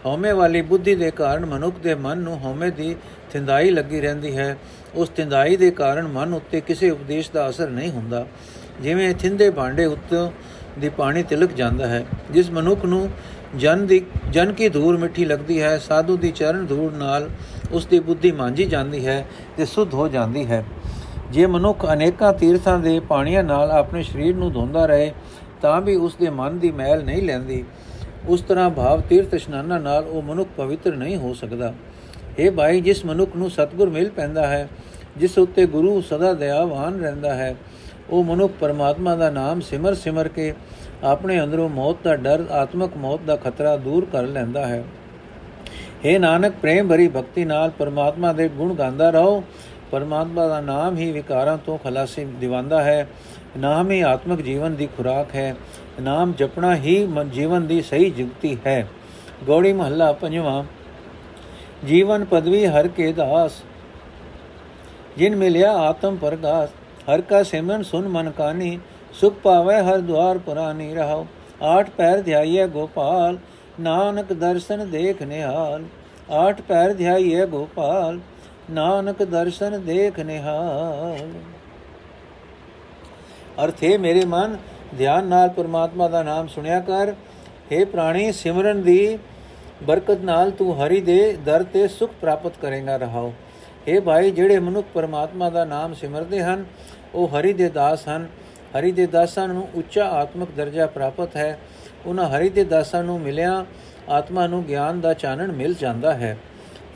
ਹਉਮੈ 0.07 0.33
ਵਾਲੀ 0.35 0.63
ਬੁੱਧੀ 0.63 0.95
ਦੇ 0.95 1.11
ਕਾਰਨ 1.11 1.47
ਮਨੁੱਖ 1.47 1.79
ਦੇ 1.79 1.95
ਮਨ 1.95 2.19
ਨੂੰ 2.19 2.39
ਹਉਮੈ 2.39 2.71
ਦੀ 2.71 2.95
ਥਿੰਦਾਈ 3.33 3.71
ਲੱਗੀ 3.71 4.01
ਰਹਿੰਦੀ 4.01 4.37
ਹੈ। 4.37 4.57
ਉਸ 4.95 5.09
ਥਿੰਦਾਈ 5.09 5.57
ਦੇ 5.57 5.71
ਕਾਰਨ 5.71 6.09
ਮਨ 6.09 6.35
ਉੱਤੇ 6.35 6.61
ਕਿਸੇ 6.61 6.91
ਉਪਦੇਸ਼ 6.91 7.31
ਦਾ 7.31 7.49
ਅਸਰ 7.49 7.69
ਨਹੀਂ 7.69 7.91
ਹੁੰਦਾ। 7.91 8.27
ਜਿਵੇਂ 8.81 9.15
ਥਿੰਦੇ 9.15 9.51
ਭਾਂਡੇ 9.51 9.85
ਉੱਤੇ 9.85 10.17
ਦੀ 10.81 10.89
ਪਾਣੀ 10.89 11.23
ਤਿਲਕ 11.23 11.53
ਜਾਂਦਾ 11.53 11.87
ਹੈ, 11.87 12.05
ਜਿਸ 12.31 12.51
ਮਨੁੱਖ 12.51 12.85
ਨੂੰ 12.85 13.09
ਜਨ 13.57 13.87
ਦੀ 13.87 14.01
ਜਨ 14.31 14.53
ਕੀ 14.53 14.69
ਧੂੜ 14.69 14.97
ਮਿੱਠੀ 14.97 15.25
ਲੱਗਦੀ 15.25 15.61
ਹੈ, 15.63 15.77
ਸਾਧੂ 15.79 16.17
ਦੀ 16.17 16.31
ਚਰਨ 16.31 16.67
ਧੂੜ 16.67 16.93
ਨਾਲ 16.95 17.29
ਉਸ 17.73 17.87
ਦੀ 17.87 17.99
ਬੁੱਧੀ 18.01 18.33
ਮਾਂਜੀ 18.33 18.65
ਜਾਂਦੀ 18.65 19.07
ਹੈ 19.07 19.25
ਤੇ 19.57 19.65
ਸੁਧ 19.65 19.95
ਹੋ 19.95 20.09
ਜਾਂਦੀ 20.09 20.47
ਹੈ। 20.47 20.65
ਜੇ 21.31 21.47
ਮਨੁੱਖ 21.47 21.85
ਅਨੇਕਾਂ 21.93 22.33
ਤੀਰਥਾਂ 22.33 22.79
ਦੇ 22.79 22.99
ਪਾਣੀਆਂ 23.01 23.43
ਨਾਲ 23.45 23.71
ਆਪਣੇ 23.71 24.03
ਸਰੀਰ 24.03 24.37
ਨੂੰ 24.37 24.53
ਧੋਂਦਾ 24.53 24.87
ਰਹੇ, 24.87 25.13
ਤਾਂ 25.63 25.81
ਵੀ 25.81 25.95
ਉਸ 25.97 26.15
ਦੇ 26.15 26.31
ਮਨ 26.31 26.59
ਦੀ 26.59 26.71
ਮੈਲ 26.71 27.05
ਨਹੀਂ 27.05 27.23
ਲੈਂਦੀ। 27.23 27.65
ਉਸ 28.29 28.41
ਤਰ੍ਹਾਂ 28.41 28.71
ਭਾਵ 28.71 29.01
ਤੀਰਥ 29.01 29.35
ਇਸ਼ਨਾਨਾਂ 29.35 29.81
ਨਾਲ 29.81 30.05
ਉਹ 30.05 30.23
ਮਨੁੱਖ 30.23 30.49
ਪਵਿੱਤਰ 30.57 30.97
ਨਹੀਂ 30.97 31.17
ਹੋ 31.17 31.35
ਸਕਦਾ। 31.35 31.73
ਇਹ 32.39 32.51
ਭਾਈ, 32.51 32.81
ਜਿਸ 32.81 33.05
ਮਨੁੱਖ 33.05 33.37
ਨੂੰ 33.37 33.51
ਸਤਗੁਰ 33.51 33.91
ਮਿਲ 33.91 34.11
ਪੈਂਦਾ 34.11 34.47
ਹੈ, 34.47 34.69
ਜਿਸ 35.17 35.39
ਉੱਤੇ 35.39 35.67
ਗੁਰੂ 35.67 36.01
ਸਦਾ 36.01 36.33
ਦਇਆਵਾਨ 36.35 37.01
ਰਹਿੰਦਾ 37.01 37.35
ਹੈ, 37.35 37.55
ਉਹ 38.11 38.25
ਮਨੁੱਖ 38.25 38.53
ਪਰਮਾਤਮਾ 38.61 39.15
ਦਾ 39.17 39.31
ਨਾਮ 39.31 39.61
ਸਿਮਰ 39.61 39.95
ਸਿਮਰ 39.95 40.29
ਕੇ 40.29 40.53
ਆਪਣੇ 41.05 41.41
ਅੰਦਰੋਂ 41.41 41.69
ਮੌਤ 41.69 41.97
ਦਾ 42.05 42.17
ਡਰ, 42.17 42.47
ਆਤਮਕ 42.51 42.97
ਮੌਤ 42.97 43.21
ਦਾ 43.21 43.37
ਖਤਰਾ 43.37 43.77
ਦੂਰ 43.77 44.07
ਕਰ 44.13 44.23
ਲੈਂਦਾ 44.23 44.67
ਹੈ। 44.67 44.85
हे 46.07 46.21
ਨਾਨਕ, 46.21 46.55
ਪ੍ਰੇਮ 46.63 46.89
ਭਰੀ 46.89 47.09
ਭਗਤੀ 47.09 47.45
ਨਾਲ 47.45 47.71
ਪਰਮਾਤਮਾ 47.71 48.33
ਦੇ 48.33 48.49
ਗੁਣ 48.49 48.75
ਗਾਉਂਦਾ 48.75 49.11
ਰਹੋ। 49.11 49.45
ਪਰਮਾਤਮਾ 49.91 50.49
ਦਾ 50.49 50.61
ਨਾਮ 50.61 50.97
ਹੀ 50.97 51.13
ਵਿਕਾਰਾਂ 51.13 51.59
ਤੋਂ 51.59 51.79
ਖਲਾਸੀ 51.79 52.25
ਦਿਵਾਉਂਦਾ 52.25 52.83
ਹੈ। 52.83 53.09
ਨਾਮ 53.59 53.91
ਹੀ 53.91 54.01
ਆਤਮਿਕ 54.01 54.43
ਜੀਵਨ 54.43 54.75
ਦੀ 54.75 54.89
ਖੁਰਾਕ 54.97 55.35
ਹੈ। 55.35 55.57
ਨਾਮ 56.01 56.33
ਜਪਣਾ 56.33 56.77
ਹੀ 56.77 57.09
ਜੀਵਨ 57.33 57.67
ਦੀ 57.67 57.83
ਸਹੀ 57.83 58.11
ਜੁਗਤੀ 58.11 58.59
ਹੈ। 58.67 58.89
ਗੋੜੀ 59.45 59.73
ਮਹੱਲਾ 59.73 60.13
ਪੰਜਵਾਂ। 60.13 60.65
ਜੀਵਨ 61.87 62.25
ਪਦਵੀ 62.25 62.67
ਹਰ 62.67 62.89
ਕੇ 62.89 63.13
ਦਾਸ। 63.13 63.53
ਜਿਨ 65.19 65.37
ਮਿਲਿਆ 65.37 65.73
ਆਤਮ 65.73 66.17
ਪ੍ਰਗਾਸ। 66.17 66.69
ਹਰ 67.15 67.21
ਕਾ 67.21 67.43
ਸਿਮਰਨ 67.43 67.83
ਸੁਨ 67.83 68.09
ਮਨ 68.09 68.31
ਕਾਨੀ। 68.31 68.79
ਸੁਖ 69.15 69.35
ਪਾਵੇ 69.35 69.77
ਹਰ 69.77 69.99
ਦਵਾਰ 69.99 70.39
ਪੁਰਾਨੀ 70.39 70.93
ਰਹਾਓ 70.95 71.27
ਆਠ 71.63 71.89
ਪੈਰ 71.91 72.21
ਧਿਆਈਏ 72.21 72.67
ਗੋਪਾਲ, 72.67 73.39
ਨਾਨਕ 73.81 74.33
ਦਰਸ਼ਨ 74.33 74.91
ਦੇਖ 74.91 75.23
ਨਿਹਾਲ। 75.23 75.85
ਆਠ 76.31 76.61
ਪੈਰ 76.61 76.93
ਧਿਆਈਏ 76.93 77.47
ਗੋਪਾਲ, 77.47 78.19
ਨਾਨਕ 78.71 79.23
ਦਰਸ਼ਨ 79.23 79.81
ਦੇਖ 79.81 80.21
ਨਿਹਾਲ। 80.21 81.29
ਅਰਥੇ 83.65 83.97
ਮੇਰੇ 83.99 84.25
ਮਨ, 84.25 84.57
ਧਿਆਨ 84.99 85.25
ਨਾਲ 85.25 85.49
ਪਰਮਾਤਮਾ 85.49 86.09
ਦਾ 86.09 86.23
ਨਾਮ 86.23 86.47
ਸੁਣਿਆ 86.47 86.81
ਕਰ। 86.81 87.15
हे 87.73 87.87
ਪ੍ਰਾਣੀ, 87.87 88.31
ਸਿਮਰਨ 88.33 88.83
ਦੀ 88.83 89.19
ਬਰਕਤ 89.83 90.21
ਨਾਲ 90.21 90.51
ਤੂੰ 90.51 90.75
ਹਰੀ 90.77 91.01
ਦੇ 91.01 91.37
ਦਰ 91.45 91.63
ਤੇ 91.63 91.87
ਸੁਖ 91.89 92.11
ਪ੍ਰਾਪਤ 92.21 92.53
ਕਰੇਗਾ 92.63 92.97
ਰਹਾਓ 92.97 93.33
हे 93.89 94.01
ਭਾਈ, 94.03 94.31
ਜਿਹੜੇ 94.31 94.59
ਮਨੁੱਖ 94.59 94.87
ਪਰਮਾਤਮਾ 94.95 95.51
ਦਾ 95.51 95.65
ਨਾਮ 95.65 95.95
ਸਿਮਰਦੇ 95.95 96.43
ਹਨ, 96.43 96.65
ਉਹ 97.15 97.29
ਹਰੀ 97.29 97.53
ਦੇ 97.53 97.69
ਦਾਸ 97.69 98.09
ਹਨ। 98.09 98.27
ਹਰੀ 98.77 98.93
ਦੇ 98.93 99.07
ਦਾਸਾਂ 99.07 99.49
ਨੂੰ 99.49 99.69
ਉੱਚਾ 99.75 100.05
ਆਤਮਿਕ 100.05 100.51
ਦਰਜਾ 100.57 100.87
ਪ੍ਰਾਪਤ 100.87 101.37
ਹੈ। 101.37 101.59
ਉਹਨਾਂ 102.07 102.29
ਹਰੀ 102.29 102.49
ਦੇ 102.49 102.65
ਦਾਸਾਂ 102.65 103.03
ਨੂੰ 103.05 103.21
ਮਿਲਿਆ, 103.21 103.65
ਆਤਮਾ 104.09 104.47
ਨੂੰ 104.47 104.65
ਗਿਆਨ 104.65 105.01
ਦਾ 105.01 105.13
ਚਾਨਣ 105.15 105.53
ਮਿਲ 105.53 105.75
ਜਾਂਦਾ 105.75 106.15
ਹੈ। 106.15 106.37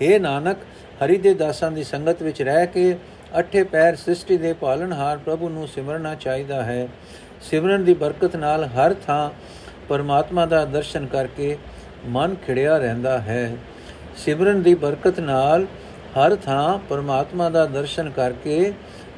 हे 0.03 0.21
ਨਾਨਕ, 0.21 0.57
ਹਰੀ 1.05 1.19
ਦੇ 1.19 1.35
ਦਾਸਾਂ 1.35 1.71
ਦੀ 1.71 1.85
ਸੰਗਤ 1.85 2.23
ਵਿੱਚ 2.23 2.43
ਰਹਿ 2.43 2.67
ਕੇ 2.67 2.97
ਅਠੇ 3.39 3.63
ਪੈਰ 3.65 3.97
ਸ੍ਰਿਸ਼ਟੀ 3.97 4.37
ਦੇ 4.37 4.53
ਪਾਲਣਹਾਰ 4.53 5.19
ਪ੍ਰਭੂ 5.19 5.49
ਨੂੰ 5.49 5.69
ਸਿਮਰਨਾ 5.69 6.15
ਚਾਹੀਦਾ 6.15 6.63
ਹੈ। 6.63 6.89
ਸਿਮਰਨ 7.43 7.85
ਦੀ 7.85 7.95
ਬਰਕਤ 7.95 8.37
ਨਾਲ 8.37 8.65
ਹਰ 8.65 8.95
ਥਾਂ 9.07 9.31
ਪਰਮਾਤਮਾ 9.89 10.47
ਦਾ 10.47 10.65
ਦਰਸ਼ਨ 10.65 11.07
ਕਰਕੇ 11.07 11.57
ਮਨ 12.07 12.35
ਖਿੜਿਆ 12.47 12.79
ਰਹਿੰਦਾ 12.79 13.19
ਹੈ। 13.19 13.57
ਸਿਮਰਨ 14.17 14.63
ਦੀ 14.63 14.75
ਬਰਕਤ 14.75 15.21
ਨਾਲ 15.21 15.67
ਹਰ 16.19 16.37
ਥਾਂ 16.37 16.79
ਪਰਮਾਤਮਾ 16.79 17.49
ਦਾ 17.51 17.67
ਦਰਸ਼ਨ 17.67 18.11
ਕਰਕੇ 18.11 18.73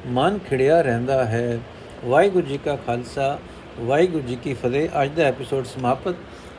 ਮਨ 0.07 0.39
ਖਿੜਿਆ 0.39 0.81
ਰਹਿੰਦਾ 0.81 1.25
ਹੈ। 1.25 1.59
ਵਾਹਿਗੁਰੂ 2.05 2.47
ਜੀ 2.47 2.57
ਕਾ 2.57 2.75
ਖਾਲਸਾ, 2.75 3.39
ਵਾਹਿਗੁਰੂ 3.79 4.23
ਜੀ 4.23 4.35
ਕੀ 4.35 4.53
ਫਤਿਹ। 4.53 4.89
ਅੱਜ 5.03 5.09
ਦਾ 5.11 5.23
ਐਪੀਸੋਡ 5.23 5.65
ਸਮਾਪਤ। 5.65 6.15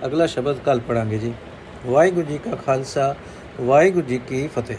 ਅਗਲਾ 0.07 0.27
ਸ਼ਬਦ 0.27 0.59
ਕੱਲ 0.59 0.81
ਪੜਾਂਗੇ 0.81 1.19
ਜੀ। 1.19 1.33
ਵਾਹਿਗੁਰੂ 1.87 2.27
ਜੀ 2.27 2.39
ਕਾ 2.39 2.51
ਖਾਲਸਾ, 2.51 3.17
ਵਾਹਿਗੁਰੂ 3.61 4.07
ਜੀ 4.07 4.19
ਕੀ 4.19 4.49
ਫਤਿਹ। 4.49 4.77